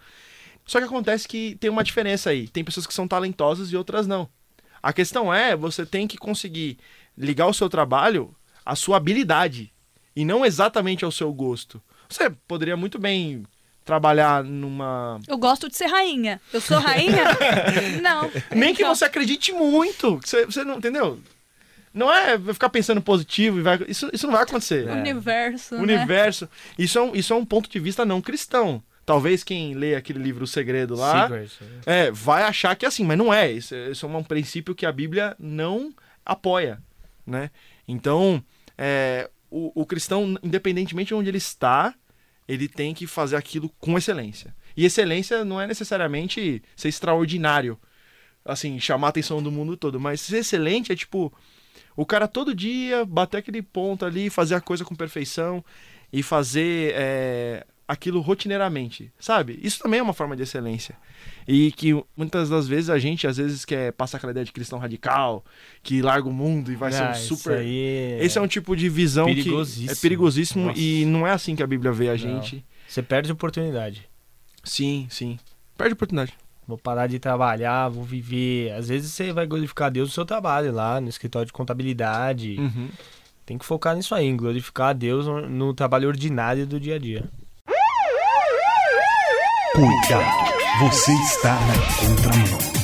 Só 0.65 0.79
que 0.79 0.85
acontece 0.85 1.27
que 1.27 1.55
tem 1.55 1.69
uma 1.69 1.83
diferença 1.83 2.29
aí. 2.29 2.47
Tem 2.47 2.63
pessoas 2.63 2.85
que 2.85 2.93
são 2.93 3.07
talentosas 3.07 3.71
e 3.71 3.77
outras 3.77 4.05
não. 4.05 4.29
A 4.81 4.93
questão 4.93 5.33
é, 5.33 5.55
você 5.55 5.85
tem 5.85 6.07
que 6.07 6.17
conseguir 6.17 6.77
ligar 7.17 7.47
o 7.47 7.53
seu 7.53 7.69
trabalho 7.69 8.35
à 8.65 8.75
sua 8.75 8.97
habilidade 8.97 9.73
e 10.15 10.25
não 10.25 10.45
exatamente 10.45 11.05
ao 11.05 11.11
seu 11.11 11.31
gosto. 11.33 11.81
Você 12.09 12.29
poderia 12.29 12.77
muito 12.77 12.99
bem 12.99 13.43
trabalhar 13.85 14.43
numa. 14.43 15.19
Eu 15.27 15.37
gosto 15.37 15.69
de 15.69 15.77
ser 15.77 15.87
rainha. 15.87 16.41
Eu 16.51 16.59
sou 16.59 16.77
rainha? 16.77 17.23
não. 18.03 18.29
Nem 18.51 18.73
que 18.73 18.81
então 18.81 18.93
você 18.93 19.05
acredite 19.05 19.53
muito. 19.53 20.19
Você, 20.23 20.45
você 20.45 20.63
não 20.63 20.77
entendeu? 20.77 21.19
Não 21.97 22.13
é 22.13 22.37
ficar 22.53 22.69
pensando 22.69 23.01
positivo 23.01 23.59
e 23.59 23.61
vai. 23.61 23.79
Isso, 23.87 24.09
isso 24.13 24.27
não 24.27 24.33
vai 24.33 24.43
acontecer. 24.43 24.87
É. 24.87 24.93
Universo. 24.93 25.75
Né? 25.75 25.81
Universo. 25.81 26.49
Isso, 26.77 26.97
é 26.97 27.01
um, 27.01 27.15
isso 27.15 27.33
é 27.33 27.35
um 27.35 27.45
ponto 27.45 27.69
de 27.69 27.79
vista 27.79 28.05
não 28.05 28.21
cristão. 28.21 28.83
Talvez 29.05 29.43
quem 29.43 29.73
lê 29.73 29.95
aquele 29.95 30.19
livro 30.19 30.43
O 30.43 30.47
Segredo 30.47 30.93
lá 30.93 31.29
Secret, 31.29 31.49
é, 31.85 32.11
vai 32.11 32.43
achar 32.43 32.75
que 32.75 32.83
é 32.85 32.87
assim, 32.89 33.05
mas 33.05 33.17
não 33.17 33.33
é. 33.33 33.49
Isso, 33.49 33.73
isso 33.73 34.05
é 34.05 34.09
um 34.09 34.23
princípio 34.23 34.75
que 34.75 34.85
a 34.85 34.91
Bíblia 34.91 35.35
não 35.39 35.93
apoia. 36.25 36.79
Né? 37.25 37.49
Então, 37.87 38.43
é, 38.77 39.29
o, 39.49 39.81
o 39.81 39.85
cristão, 39.85 40.37
independentemente 40.43 41.07
de 41.07 41.15
onde 41.15 41.29
ele 41.29 41.37
está, 41.37 41.95
ele 42.47 42.67
tem 42.67 42.93
que 42.93 43.07
fazer 43.07 43.35
aquilo 43.35 43.69
com 43.79 43.97
excelência. 43.97 44.53
E 44.75 44.85
excelência 44.85 45.43
não 45.43 45.59
é 45.59 45.65
necessariamente 45.65 46.61
ser 46.75 46.89
extraordinário, 46.89 47.79
assim, 48.45 48.79
chamar 48.79 49.07
a 49.07 49.09
atenção 49.09 49.41
do 49.41 49.51
mundo 49.51 49.75
todo, 49.75 49.99
mas 49.99 50.21
ser 50.21 50.37
excelente 50.37 50.91
é 50.91 50.95
tipo 50.95 51.33
o 51.97 52.05
cara 52.05 52.27
todo 52.27 52.53
dia 52.53 53.03
bater 53.03 53.37
aquele 53.37 53.61
ponto 53.61 54.05
ali, 54.05 54.29
fazer 54.29 54.53
a 54.53 54.61
coisa 54.61 54.85
com 54.85 54.95
perfeição 54.95 55.65
e 56.13 56.21
fazer 56.21 56.93
é, 56.95 57.65
aquilo 57.87 58.21
rotineiramente, 58.21 59.11
sabe? 59.19 59.59
Isso 59.63 59.79
também 59.79 59.99
é 59.99 60.03
uma 60.03 60.13
forma 60.13 60.35
de 60.35 60.43
excelência. 60.43 60.95
E 61.47 61.71
que 61.71 61.99
muitas 62.15 62.49
das 62.49 62.67
vezes 62.67 62.91
a 62.91 62.99
gente, 62.99 63.25
às 63.25 63.37
vezes, 63.37 63.65
quer 63.65 63.93
passar 63.93 64.17
aquela 64.17 64.31
ideia 64.31 64.45
de 64.45 64.51
cristão 64.51 64.77
radical, 64.77 65.43
que 65.81 65.99
larga 66.01 66.29
o 66.29 66.33
mundo 66.33 66.71
e 66.71 66.75
vai 66.75 66.89
ah, 66.89 67.13
ser 67.15 67.33
um 67.33 67.35
super. 67.35 67.61
É... 67.65 68.23
Esse 68.23 68.37
é 68.37 68.41
um 68.41 68.47
tipo 68.47 68.75
de 68.75 68.87
visão 68.89 69.25
que 69.25 69.49
é 69.89 69.95
perigosíssimo 69.95 70.67
Nossa. 70.67 70.79
e 70.79 71.03
não 71.03 71.25
é 71.25 71.31
assim 71.31 71.55
que 71.55 71.63
a 71.63 71.67
Bíblia 71.67 71.91
vê 71.91 72.09
a 72.09 72.15
gente. 72.15 72.57
Não. 72.57 72.63
Você 72.87 73.01
perde 73.01 73.31
oportunidade. 73.31 74.07
Sim, 74.63 75.07
sim. 75.09 75.39
Perde 75.75 75.93
oportunidade. 75.93 76.33
Vou 76.67 76.77
parar 76.77 77.07
de 77.07 77.17
trabalhar, 77.17 77.87
vou 77.87 78.03
viver. 78.03 78.73
Às 78.73 78.89
vezes 78.89 79.13
você 79.13 79.31
vai 79.31 79.47
glorificar 79.47 79.89
Deus 79.89 80.09
no 80.09 80.13
seu 80.13 80.25
trabalho 80.25 80.73
lá, 80.73 80.99
no 80.99 81.07
escritório 81.07 81.45
de 81.45 81.53
contabilidade. 81.53 82.57
Uhum. 82.59 82.89
Tem 83.45 83.57
que 83.57 83.65
focar 83.65 83.95
nisso 83.95 84.13
aí, 84.13 84.25
em 84.25 84.35
glorificar 84.35 84.89
a 84.89 84.93
Deus 84.93 85.25
no, 85.25 85.47
no 85.47 85.73
trabalho 85.73 86.09
ordinário 86.09 86.67
do 86.67 86.77
dia 86.77 86.95
a 86.95 86.99
dia. 86.99 87.23
Cuidado, 89.73 90.89
você 90.89 91.13
está 91.13 91.53
na 91.53 92.05
contramão. 92.05 92.76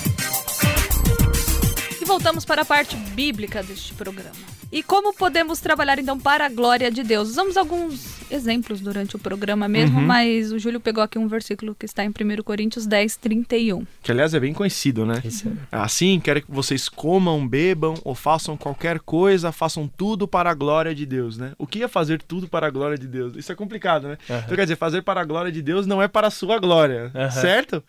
Voltamos 2.14 2.46
para 2.46 2.62
a 2.62 2.66
parte 2.66 2.96
bíblica 2.96 3.64
deste 3.64 3.92
programa. 3.96 4.36
E 4.72 4.84
como 4.84 5.16
podemos 5.16 5.60
trabalhar 5.60 5.98
então 5.98 6.20
para 6.20 6.46
a 6.46 6.50
glória 6.50 6.92
de 6.92 7.02
Deus? 7.02 7.30
Usamos 7.30 7.58
alguns 7.58 8.22
exemplos 8.32 8.82
durante 8.82 9.16
o 9.16 9.20
programa 9.20 9.68
mesmo, 9.68 9.98
uhum. 9.98 10.06
mas 10.06 10.52
o 10.52 10.60
Júlio 10.60 10.80
pegou 10.80 11.04
aqui 11.04 11.18
um 11.18 11.28
versículo 11.28 11.74
que 11.74 11.88
está 11.88 12.06
em 12.06 12.10
1 12.10 12.44
Coríntios 12.44 12.86
10, 12.86 13.18
31. 13.18 13.84
Que 14.04 14.12
aliás 14.12 14.32
é 14.36 14.40
bem 14.40 14.54
conhecido, 14.54 15.08
né? 15.08 15.24
É. 15.26 15.66
Assim, 15.72 16.20
quero 16.20 16.44
que 16.44 16.52
vocês 16.52 16.88
comam, 16.88 17.48
bebam 17.48 17.96
ou 18.04 18.14
façam 18.14 18.56
qualquer 18.56 19.00
coisa, 19.00 19.52
façam 19.52 19.88
tudo 19.88 20.28
para 20.28 20.52
a 20.52 20.54
glória 20.54 20.94
de 20.94 21.08
Deus, 21.08 21.36
né? 21.36 21.54
O 21.58 21.66
que 21.66 21.82
é 21.82 21.88
fazer 21.88 22.22
tudo 22.22 22.48
para 22.48 22.68
a 22.68 22.70
glória 22.70 22.98
de 22.98 23.08
Deus? 23.08 23.36
Isso 23.36 23.52
é 23.52 23.56
complicado, 23.56 24.08
né? 24.08 24.20
Uhum. 24.30 24.38
Então 24.38 24.56
quer 24.56 24.66
dizer, 24.66 24.76
fazer 24.76 25.02
para 25.02 25.20
a 25.20 25.26
glória 25.26 25.52
de 25.52 25.64
Deus 25.64 25.88
não 25.88 26.00
é 26.00 26.08
para 26.08 26.28
a 26.28 26.32
sua 26.32 26.60
glória, 26.60 27.12
uhum. 27.16 27.32
certo? 27.32 27.84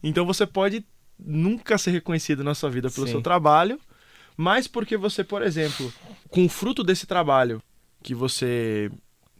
Então 0.00 0.24
você 0.24 0.46
pode 0.46 0.84
nunca 1.18 1.78
ser 1.78 1.90
reconhecido 1.90 2.42
na 2.44 2.54
sua 2.54 2.70
vida 2.70 2.90
pelo 2.90 3.06
Sim. 3.06 3.12
seu 3.12 3.22
trabalho, 3.22 3.78
mas 4.36 4.66
porque 4.66 4.96
você, 4.96 5.22
por 5.22 5.42
exemplo, 5.42 5.92
com 6.28 6.44
o 6.44 6.48
fruto 6.48 6.82
desse 6.82 7.06
trabalho 7.06 7.62
que 8.02 8.14
você 8.14 8.90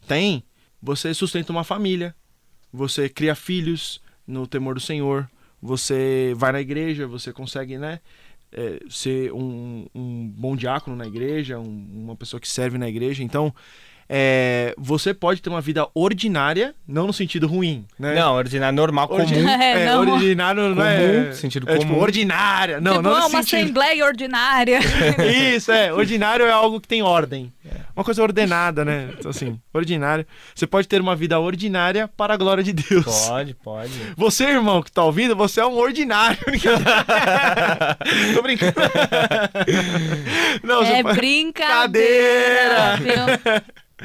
tem, 0.06 0.42
você 0.80 1.12
sustenta 1.12 1.52
uma 1.52 1.64
família, 1.64 2.14
você 2.72 3.08
cria 3.08 3.34
filhos 3.34 4.00
no 4.26 4.46
temor 4.46 4.74
do 4.74 4.80
Senhor, 4.80 5.28
você 5.60 6.34
vai 6.36 6.52
na 6.52 6.60
igreja, 6.60 7.06
você 7.06 7.32
consegue, 7.32 7.78
né? 7.78 8.00
É, 8.52 8.78
ser 8.88 9.32
um, 9.32 9.86
um, 9.92 10.28
bom 10.28 10.54
diácono 10.54 10.94
na 10.94 11.06
igreja, 11.06 11.58
um, 11.58 12.04
uma 12.04 12.14
pessoa 12.14 12.40
que 12.40 12.48
serve 12.48 12.78
na 12.78 12.88
igreja. 12.88 13.22
Então, 13.22 13.52
é, 14.08 14.74
você 14.76 15.14
pode 15.14 15.40
ter 15.40 15.48
uma 15.48 15.60
vida 15.60 15.86
ordinária, 15.94 16.74
não 16.86 17.06
no 17.06 17.12
sentido 17.12 17.46
ruim, 17.46 17.84
né? 17.98 18.14
Não, 18.14 18.34
ordinário 18.34 18.76
normal, 18.76 19.08
comum. 19.08 19.24
É, 19.64 19.82
é, 19.82 19.86
não. 19.86 20.12
ordinário 20.12 20.74
não 20.74 20.84
é... 20.84 21.32
sentido 21.32 21.66
comum. 21.66 21.76
É, 21.76 21.80
tipo, 21.80 21.94
ordinária. 21.94 22.80
Não, 22.80 22.92
tipo, 22.92 23.02
não 23.02 23.12
uma 23.12 23.42
sentido. 23.42 23.56
assembleia 23.56 24.04
ordinária. 24.04 24.80
Isso, 25.54 25.70
é. 25.72 25.92
Ordinário 25.92 26.44
é 26.44 26.50
algo 26.50 26.80
que 26.80 26.88
tem 26.88 27.02
ordem. 27.02 27.52
Uma 27.96 28.04
coisa 28.04 28.22
ordenada, 28.22 28.84
né? 28.84 29.10
Então, 29.16 29.30
assim, 29.30 29.58
ordinário. 29.72 30.26
Você 30.54 30.66
pode 30.66 30.88
ter 30.88 31.00
uma 31.00 31.14
vida 31.14 31.38
ordinária 31.38 32.08
para 32.08 32.34
a 32.34 32.36
glória 32.36 32.62
de 32.62 32.72
Deus. 32.72 33.28
Pode, 33.28 33.54
pode. 33.54 33.92
Você, 34.16 34.44
irmão, 34.44 34.82
que 34.82 34.90
tá 34.90 35.04
ouvindo, 35.04 35.36
você 35.36 35.60
é 35.60 35.66
um 35.66 35.76
ordinário. 35.76 36.38
Tô 38.34 38.42
brincando. 38.42 38.74
Não, 40.62 40.82
é 40.82 41.02
pode... 41.02 41.16
brincadeira. 41.16 42.98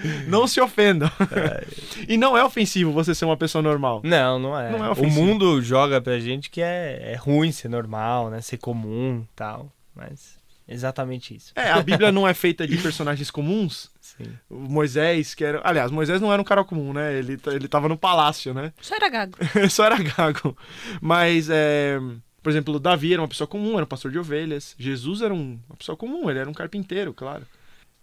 Não 0.27 0.47
se 0.47 0.59
ofendam. 0.61 1.09
É. 1.31 1.65
e 2.07 2.17
não 2.17 2.37
é 2.37 2.43
ofensivo 2.43 2.91
você 2.91 3.13
ser 3.13 3.25
uma 3.25 3.37
pessoa 3.37 3.61
normal. 3.61 4.01
Não, 4.03 4.39
não 4.39 4.59
é. 4.59 4.71
Não 4.71 4.85
é 4.85 4.91
o 4.91 5.09
mundo 5.09 5.61
joga 5.61 6.01
pra 6.01 6.19
gente 6.19 6.49
que 6.49 6.61
é, 6.61 7.13
é 7.13 7.15
ruim 7.15 7.51
ser 7.51 7.69
normal, 7.69 8.29
né? 8.29 8.41
Ser 8.41 8.57
comum 8.57 9.25
tal. 9.35 9.71
Mas 9.95 10.37
exatamente 10.67 11.35
isso. 11.35 11.51
É, 11.55 11.71
a 11.71 11.81
Bíblia 11.81 12.11
não 12.11 12.27
é 12.27 12.33
feita 12.35 12.67
de 12.67 12.77
personagens 12.77 13.29
comuns. 13.29 13.91
Sim. 13.99 14.31
O 14.49 14.55
Moisés, 14.55 15.33
que 15.33 15.43
era. 15.43 15.61
Aliás, 15.63 15.91
Moisés 15.91 16.21
não 16.21 16.31
era 16.31 16.41
um 16.41 16.45
cara 16.45 16.63
comum, 16.63 16.93
né? 16.93 17.17
Ele, 17.17 17.39
ele 17.47 17.67
tava 17.67 17.89
no 17.89 17.97
palácio, 17.97 18.53
né? 18.53 18.73
Só 18.81 18.95
era 18.95 19.09
gago. 19.09 19.37
Só 19.69 19.85
era 19.85 19.97
gago. 19.97 20.57
Mas, 21.01 21.49
é... 21.49 21.99
por 22.41 22.49
exemplo, 22.49 22.79
Davi 22.79 23.13
era 23.13 23.21
uma 23.21 23.27
pessoa 23.27 23.47
comum, 23.47 23.75
era 23.75 23.83
um 23.83 23.87
pastor 23.87 24.11
de 24.11 24.19
ovelhas. 24.19 24.75
Jesus 24.77 25.21
era 25.21 25.33
um... 25.33 25.59
uma 25.69 25.75
pessoa 25.77 25.95
comum, 25.95 26.29
ele 26.29 26.39
era 26.39 26.49
um 26.49 26.53
carpinteiro, 26.53 27.13
claro. 27.13 27.45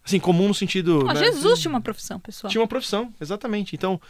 Assim, 0.07 0.21
comum 0.21 0.47
no 0.47 0.55
sentido. 0.55 1.01
Oh, 1.01 1.12
né? 1.12 1.16
Jesus 1.16 1.59
tinha 1.59 1.71
uma 1.71 1.81
profissão, 1.81 2.21
pessoal. 2.21 2.49
Tinha 2.49 2.61
uma 2.61 2.69
profissão, 2.69 3.12
exatamente. 3.21 3.75
Então, 3.75 4.01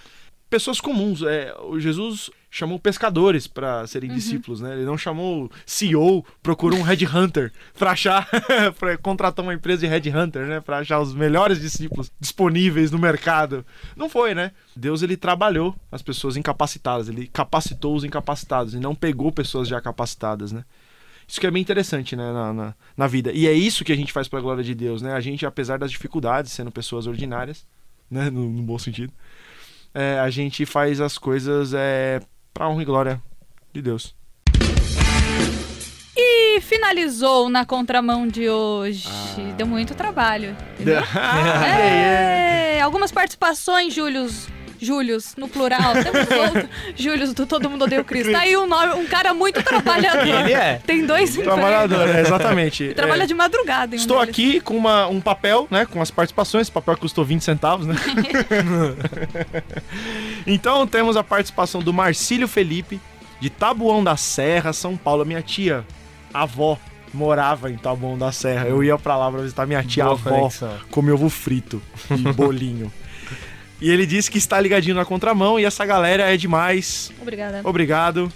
pessoas 0.51 0.79
comuns. 0.79 1.23
É, 1.23 1.55
o 1.63 1.81
Jesus 1.81 2.31
chamou 2.51 2.79
pescadores 2.79 3.47
para 3.47 3.87
serem 3.87 4.11
uhum. 4.11 4.17
discípulos, 4.17 4.61
né? 4.61 4.75
Ele 4.75 4.85
não 4.85 4.97
chamou 4.97 5.51
CEO, 5.65 6.25
procurou 6.43 6.79
um 6.79 6.83
headhunter 6.83 7.53
para 7.79 7.93
achar, 7.93 8.29
para 8.79 8.97
contratar 8.99 9.43
uma 9.43 9.55
empresa 9.55 9.81
de 9.81 9.87
headhunter, 9.87 10.47
né? 10.47 10.61
Para 10.61 10.79
achar 10.79 11.01
os 11.01 11.15
melhores 11.15 11.61
discípulos 11.61 12.11
disponíveis 12.21 12.91
no 12.91 12.99
mercado. 12.99 13.65
Não 13.97 14.09
foi, 14.09 14.35
né? 14.35 14.53
Deus 14.75 15.03
ele 15.03 15.17
trabalhou 15.17 15.75
as 15.91 16.03
pessoas 16.03 16.37
incapacitadas, 16.37 17.09
ele 17.09 17.27
capacitou 17.27 17.97
os 17.97 18.05
incapacitados 18.05 18.75
e 18.75 18.79
não 18.79 18.95
pegou 18.95 19.33
pessoas 19.33 19.67
já 19.67 19.81
capacitadas, 19.81 20.53
né? 20.53 20.65
Isso 21.29 21.41
que 21.41 21.47
é 21.47 21.51
bem 21.51 21.61
interessante, 21.61 22.15
né, 22.15 22.33
na, 22.33 22.53
na, 22.53 22.75
na 22.97 23.07
vida. 23.07 23.33
E 23.33 23.47
é 23.47 23.53
isso 23.53 23.85
que 23.85 23.93
a 23.93 23.97
gente 23.97 24.13
faz 24.13 24.29
para 24.29 24.39
a 24.39 24.43
glória 24.43 24.63
de 24.63 24.75
Deus, 24.75 25.03
né? 25.03 25.13
A 25.13 25.21
gente, 25.21 25.45
apesar 25.45 25.79
das 25.79 25.91
dificuldades, 25.91 26.53
sendo 26.53 26.71
pessoas 26.71 27.07
ordinárias, 27.07 27.67
né, 28.11 28.31
no, 28.31 28.49
no 28.49 28.63
bom 28.63 28.79
sentido, 28.79 29.13
é, 29.93 30.21
a 30.21 30.31
gente 30.31 30.65
faz 30.65 31.01
as 31.01 31.19
coisas 31.19 31.75
é, 31.75 32.21
para 32.55 32.69
honra 32.69 32.83
e 32.83 32.85
glória 32.85 33.23
de 33.73 33.83
Deus. 33.83 34.15
E 36.17 36.61
finalizou 36.61 37.49
na 37.49 37.67
contramão 37.67 38.27
de 38.27 38.49
hoje. 38.49 39.09
Ah. 39.11 39.53
Deu 39.57 39.67
muito 39.67 39.95
trabalho. 39.95 40.57
Entendeu? 40.75 41.03
é, 41.67 42.81
algumas 42.81 43.11
participações, 43.11 43.93
Július 43.93 44.49
Július, 44.87 45.35
no 45.37 45.49
plural. 45.49 45.95
Temos 45.95 46.31
outro 46.31 46.69
Július 46.95 47.35
do 47.35 47.45
Todo 47.45 47.69
Mundo 47.69 47.85
Odeia 47.85 48.01
o 48.01 48.05
Cristo. 48.05 48.31
Tá 48.31 48.41
aí 48.41 48.57
um, 48.57 48.67
nome, 48.67 48.95
um 48.95 49.07
cara 49.07 49.35
muito 49.35 49.61
trabalhador. 49.63 50.27
Ele 50.27 50.53
é. 50.53 50.81
Tem 50.87 51.05
dois 51.05 51.35
Trabalhador, 51.37 52.09
é, 52.09 52.21
exatamente. 52.21 52.85
E 52.85 52.95
trabalha 52.95 53.25
é. 53.25 53.27
de 53.27 53.35
madrugada. 53.35 53.95
Hein, 53.95 54.01
Estou 54.01 54.21
aqui 54.21 54.61
com 54.61 54.77
uma, 54.77 55.09
um 55.09 55.21
papel, 55.21 55.67
né? 55.71 55.85
Com 55.87 56.01
as 56.01 56.11
participações. 56.11 56.63
Esse 56.63 56.73
papel 56.73 56.97
custou 56.97 57.25
20 57.25 57.43
centavos, 57.43 57.87
né? 57.87 57.97
então 60.47 60.87
temos 60.87 61.17
a 61.17 61.25
participação 61.25 61.83
do 61.83 61.93
Marcílio 61.93 62.47
Felipe, 62.47 63.01
de 63.41 63.51
Tabuão 63.51 64.05
da 64.05 64.17
Serra, 64.17 64.73
São 64.73 64.97
Paulo. 64.97 65.25
Minha 65.25 65.43
tia, 65.43 65.85
avó, 66.33 66.79
morava 67.13 67.71
em 67.71 67.77
Tabuão 67.77 68.17
da 68.17 68.31
Serra. 68.31 68.67
Eu 68.67 68.85
ia 68.85 68.97
pra 68.97 69.17
lá 69.17 69.31
pra 69.31 69.41
visitar 69.41 69.67
minha 69.67 69.83
tia 69.83 70.05
Boa 70.05 70.15
avó, 70.15 70.51
comer 70.91 71.13
ovo 71.13 71.29
frito 71.29 71.83
e 72.11 72.33
bolinho. 72.33 72.93
E 73.81 73.91
ele 73.91 74.07
disse 74.07 74.31
que 74.31 74.39
está 74.39 74.61
ligadinho 74.61 74.95
na 74.95 75.05
contramão 75.05 75.61
e 75.61 75.65
essa 75.65 75.85
galera 75.85 76.33
é 76.33 76.37
demais. 76.37 77.13
Obrigada. 77.21 77.61
Obrigado. 77.63 78.33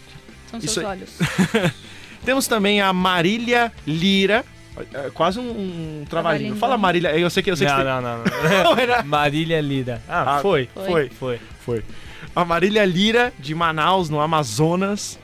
São 0.50 0.60
seus 0.60 0.76
Isso... 0.76 0.86
olhos. 0.86 1.10
Temos 2.24 2.46
também 2.46 2.80
a 2.80 2.92
Marília 2.92 3.72
Lira. 3.86 4.44
É, 4.92 5.10
quase 5.10 5.38
um, 5.38 5.50
um 6.02 6.04
trabalhinho. 6.08 6.56
Fala 6.56 6.76
Marília. 6.76 7.16
Eu 7.16 7.30
sei 7.30 7.42
que 7.42 7.50
eu 7.50 7.56
sei 7.56 7.66
não, 7.66 7.76
que 7.76 7.84
não, 7.84 8.00
não, 8.00 8.18
não, 8.18 9.04
Marília 9.04 9.60
Lira. 9.60 10.02
Ah, 10.08 10.36
ah 10.36 10.40
foi. 10.40 10.68
Foi. 10.74 10.84
Foi. 10.84 11.08
Foi. 11.08 11.40
foi. 11.64 11.84
A 12.34 12.44
Marília 12.44 12.84
Lira, 12.84 13.32
de 13.38 13.54
Manaus, 13.54 14.08
no 14.08 14.20
Amazonas. 14.20 15.18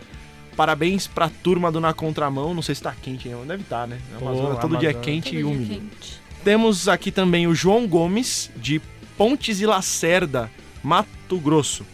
Parabéns 0.57 1.07
pra 1.07 1.29
turma 1.29 1.71
do 1.71 1.81
Na 1.81 1.93
Contramão. 1.93 2.55
Não 2.55 2.63
sei 2.63 2.75
se 2.75 2.83
tá 2.83 2.95
quente, 3.01 3.29
não. 3.29 3.47
Deve 3.47 3.63
estar, 3.63 3.83
tá, 3.83 3.87
né? 3.87 3.99
Amazonas, 4.21 4.59
todo 4.59 4.77
dia 4.79 4.91
é 4.91 4.95
quente 4.95 5.31
todo 5.31 5.41
e 5.41 5.45
úmido. 5.45 5.75
Quente. 5.75 6.21
Temos 6.43 6.89
aqui 6.89 7.11
também 7.11 7.47
o 7.47 7.55
João 7.55 7.87
Gomes, 7.87 8.51
de 8.57 8.81
Pontes 9.17 9.61
e 9.61 9.67
Lacerda, 9.67 10.51
Mato 10.83 11.39
Grosso. 11.39 11.87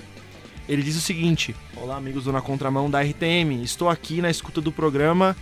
Ele 0.68 0.82
diz 0.82 0.96
o 0.96 1.00
seguinte: 1.00 1.54
Olá, 1.76 1.96
amigos 1.96 2.24
do 2.24 2.32
Na 2.32 2.40
Contramão 2.40 2.90
da 2.90 3.00
RTM. 3.00 3.62
Estou 3.62 3.88
aqui 3.88 4.20
na 4.20 4.30
escuta 4.30 4.60
do 4.60 4.72
programa. 4.72 5.36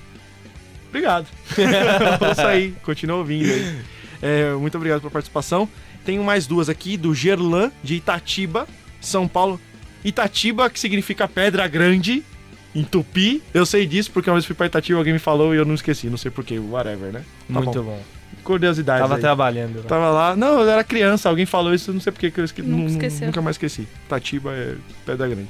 Obrigado. 0.89 1.27
Vou 2.19 2.35
sair, 2.35 2.75
continua 2.83 3.19
ouvindo 3.19 3.51
aí. 3.51 3.81
É, 4.21 4.53
muito 4.53 4.77
obrigado 4.77 5.01
pela 5.01 5.11
participação. 5.11 5.69
Tenho 6.05 6.23
mais 6.23 6.47
duas 6.47 6.69
aqui, 6.69 6.97
do 6.97 7.15
Gerlan, 7.15 7.71
de 7.83 7.95
Itatiba, 7.95 8.67
São 9.01 9.29
Paulo. 9.29 9.61
Itatiba, 10.05 10.69
que 10.69 10.81
significa 10.81 11.29
pedra 11.29 11.67
grande, 11.69 12.25
em 12.75 12.83
tupi. 12.83 13.43
Eu 13.55 13.65
sei 13.65 13.87
disso 13.87 14.11
porque 14.11 14.29
uma 14.29 14.35
vez 14.37 14.45
fui 14.45 14.55
pra 14.55 14.67
Itatiba, 14.67 14.99
alguém 14.99 15.13
me 15.13 15.19
falou 15.19 15.55
e 15.55 15.59
eu 15.59 15.65
não 15.65 15.75
esqueci. 15.75 16.09
Não 16.09 16.19
sei 16.19 16.31
porquê, 16.31 16.59
whatever, 16.59 17.13
né? 17.13 17.25
Tá 17.53 17.61
muito 17.61 17.83
bom. 17.83 17.97
bom 17.97 18.20
curiosidade. 18.51 19.01
Tava 19.01 19.15
aí. 19.17 19.21
trabalhando. 19.21 19.77
Lá. 19.77 19.83
Tava 19.85 20.11
lá. 20.11 20.37
Não, 20.37 20.61
eu 20.61 20.69
era 20.69 20.83
criança, 20.83 21.29
alguém 21.29 21.47
falou 21.47 21.73
isso, 21.73 21.93
não 21.93 22.01
sei 22.01 22.13
porque 22.13 22.31
que 22.31 22.41
eu 22.41 22.45
esque... 22.45 22.63
nunca, 22.63 23.09
nunca 23.25 23.43
mais 23.43 23.55
esqueci. 23.55 23.87
Tatiba 24.09 24.53
é 24.53 24.75
pedra 25.07 25.29
grande. 25.29 25.49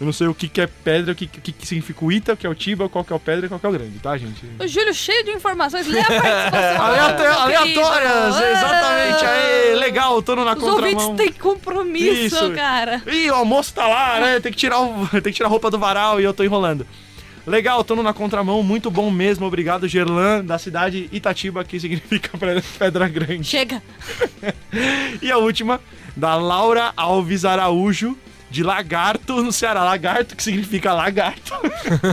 Eu 0.00 0.06
não 0.06 0.12
sei 0.12 0.26
o 0.26 0.34
que, 0.34 0.48
que 0.48 0.60
é 0.60 0.66
pedra, 0.66 1.12
o 1.12 1.14
que, 1.14 1.28
que, 1.28 1.52
que 1.52 1.64
significa 1.64 2.04
o 2.04 2.10
Ita, 2.10 2.32
o 2.32 2.36
que 2.36 2.44
é 2.44 2.50
o 2.50 2.54
Tiba, 2.56 2.88
qual 2.88 3.04
que 3.04 3.12
é 3.12 3.16
o 3.16 3.20
pedra 3.20 3.46
e 3.46 3.48
qual 3.48 3.60
que 3.60 3.66
é 3.66 3.68
o 3.68 3.72
grande, 3.72 4.00
tá, 4.00 4.18
gente? 4.18 4.44
O 4.58 4.66
Júlio 4.66 4.92
cheio 4.92 5.22
de 5.22 5.30
informações, 5.30 5.86
lê 5.86 6.00
a 6.00 6.04
participação. 6.04 6.82
aleatórias, 7.44 8.36
exatamente. 8.36 9.24
Aê, 9.24 9.74
legal, 9.76 10.20
tô 10.20 10.34
no 10.34 10.44
na 10.44 10.54
Os 10.54 10.58
contramão. 10.58 10.88
Os 10.88 11.04
ouvintes 11.04 11.24
têm 11.24 11.40
compromisso, 11.40 12.34
Isso. 12.36 12.50
cara. 12.52 13.00
Ih, 13.06 13.30
o 13.30 13.34
almoço 13.34 13.72
tá 13.74 13.86
lá, 13.86 14.18
né? 14.18 14.40
Tem 14.40 14.50
que 14.50 14.58
tirar, 14.58 14.80
o, 14.80 15.06
tem 15.22 15.22
que 15.22 15.34
tirar 15.34 15.46
a 15.46 15.50
roupa 15.50 15.70
do 15.70 15.78
varal 15.78 16.20
e 16.20 16.24
eu 16.24 16.34
tô 16.34 16.42
enrolando. 16.42 16.84
Legal, 17.46 17.82
tô 17.82 17.96
no 17.96 18.02
na 18.02 18.12
contramão, 18.12 18.62
muito 18.62 18.90
bom 18.90 19.10
mesmo. 19.10 19.46
Obrigado, 19.46 19.88
Gerlan, 19.88 20.44
da 20.44 20.58
cidade 20.58 21.08
Itatiba, 21.10 21.64
que 21.64 21.78
significa 21.80 22.30
Pedra 22.78 23.08
Grande. 23.08 23.44
Chega! 23.44 23.82
e 25.20 25.30
a 25.30 25.38
última, 25.38 25.80
da 26.16 26.36
Laura 26.36 26.92
Alves 26.96 27.44
Araújo, 27.44 28.16
de 28.48 28.62
lagarto 28.62 29.42
no 29.42 29.50
Ceará. 29.50 29.82
Lagarto, 29.82 30.36
que 30.36 30.42
significa 30.42 30.92
lagarto. 30.92 31.52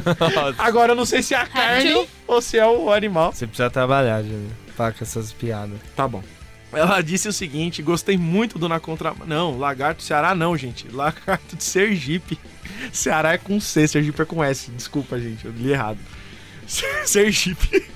Agora 0.57 0.93
eu 0.93 0.95
não 0.95 1.05
sei 1.05 1.21
se 1.21 1.35
é 1.35 1.37
a 1.37 1.45
carne 1.45 2.07
ou 2.25 2.41
se 2.41 2.57
é 2.57 2.65
o 2.65 2.91
animal. 2.91 3.31
Você 3.31 3.45
precisa 3.45 3.69
trabalhar, 3.69 4.23
Júlio, 4.23 4.49
para 4.75 4.93
com 4.93 5.03
essas 5.03 5.31
piadas. 5.31 5.77
Tá 5.95 6.07
bom. 6.07 6.23
Ela 6.71 7.01
disse 7.01 7.27
o 7.27 7.33
seguinte: 7.33 7.81
gostei 7.81 8.17
muito 8.17 8.57
do 8.57 8.69
Na 8.69 8.79
Contra. 8.79 9.13
Não, 9.25 9.57
lagarto 9.57 10.01
Ceará 10.01 10.33
não, 10.33 10.55
gente. 10.57 10.87
Lagarto 10.89 11.55
de 11.55 11.63
Sergipe. 11.63 12.39
Ceará 12.91 13.33
é 13.33 13.37
com 13.37 13.59
C, 13.59 13.87
Sergipe 13.87 14.21
é 14.21 14.25
com 14.25 14.43
S. 14.43 14.71
Desculpa, 14.71 15.19
gente, 15.19 15.45
eu 15.45 15.51
li 15.51 15.71
errado. 15.71 15.99
Sergipe. 17.05 17.87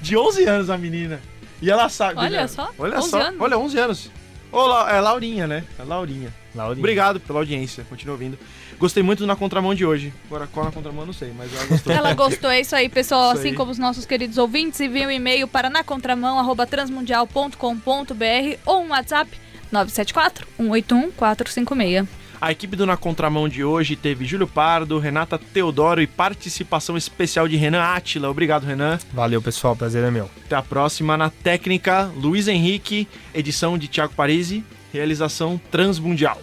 De 0.00 0.16
11 0.16 0.44
anos 0.44 0.70
a 0.70 0.78
menina. 0.78 1.20
E 1.62 1.70
ela 1.70 1.88
sabe. 1.88 2.18
Olha 2.18 2.48
só. 2.48 2.70
Olha 2.78 3.00
só. 3.02 3.20
Anos. 3.20 3.40
Olha, 3.40 3.56
11 3.58 3.78
anos. 3.78 4.10
Ô, 4.50 4.62
é 4.88 5.00
Laurinha, 5.00 5.46
né? 5.46 5.62
É 5.78 5.84
Laurinha. 5.84 6.34
Laurinha. 6.54 6.80
Obrigado 6.80 7.20
pela 7.20 7.38
audiência. 7.38 7.84
Continua 7.88 8.14
ouvindo. 8.14 8.36
Gostei 8.78 9.02
muito 9.02 9.26
na 9.26 9.36
contramão 9.36 9.74
de 9.74 9.84
hoje. 9.84 10.10
Agora, 10.26 10.46
qual 10.46 10.64
na 10.64 10.72
contramão, 10.72 11.04
não 11.04 11.12
sei, 11.12 11.30
mas 11.36 11.54
ela 11.54 11.66
gostou. 11.66 11.92
ela 11.92 12.14
gostou, 12.14 12.50
é 12.50 12.60
isso 12.60 12.74
aí, 12.74 12.88
pessoal. 12.88 13.32
Isso 13.32 13.40
assim 13.40 13.50
aí. 13.50 13.54
como 13.54 13.70
os 13.70 13.76
nossos 13.78 14.06
queridos 14.06 14.38
ouvintes, 14.38 14.80
enviem 14.80 15.06
um 15.06 15.10
e-mail 15.10 15.46
para 15.46 15.68
nacontramão.transmundial.com.br 15.68 18.58
ou 18.64 18.82
um 18.82 18.88
WhatsApp 18.88 19.30
974 19.70 20.48
181 20.56 21.10
456. 21.12 22.08
A 22.40 22.50
equipe 22.50 22.74
do 22.74 22.86
Na 22.86 22.96
Contramão 22.96 23.46
de 23.46 23.62
hoje 23.62 23.94
teve 23.94 24.24
Júlio 24.24 24.46
Pardo, 24.46 24.98
Renata 24.98 25.38
Teodoro 25.38 26.00
e 26.00 26.06
participação 26.06 26.96
especial 26.96 27.46
de 27.46 27.56
Renan 27.56 27.82
Atila. 27.82 28.30
Obrigado, 28.30 28.64
Renan. 28.64 28.98
Valeu, 29.12 29.42
pessoal. 29.42 29.76
Prazer 29.76 30.02
é 30.02 30.10
meu. 30.10 30.30
Até 30.46 30.56
a 30.56 30.62
próxima. 30.62 31.18
Na 31.18 31.28
técnica, 31.28 32.10
Luiz 32.16 32.48
Henrique, 32.48 33.06
edição 33.34 33.76
de 33.76 33.88
Tiago 33.88 34.14
Parisi, 34.14 34.64
realização 34.90 35.60
Transmundial. 35.70 36.40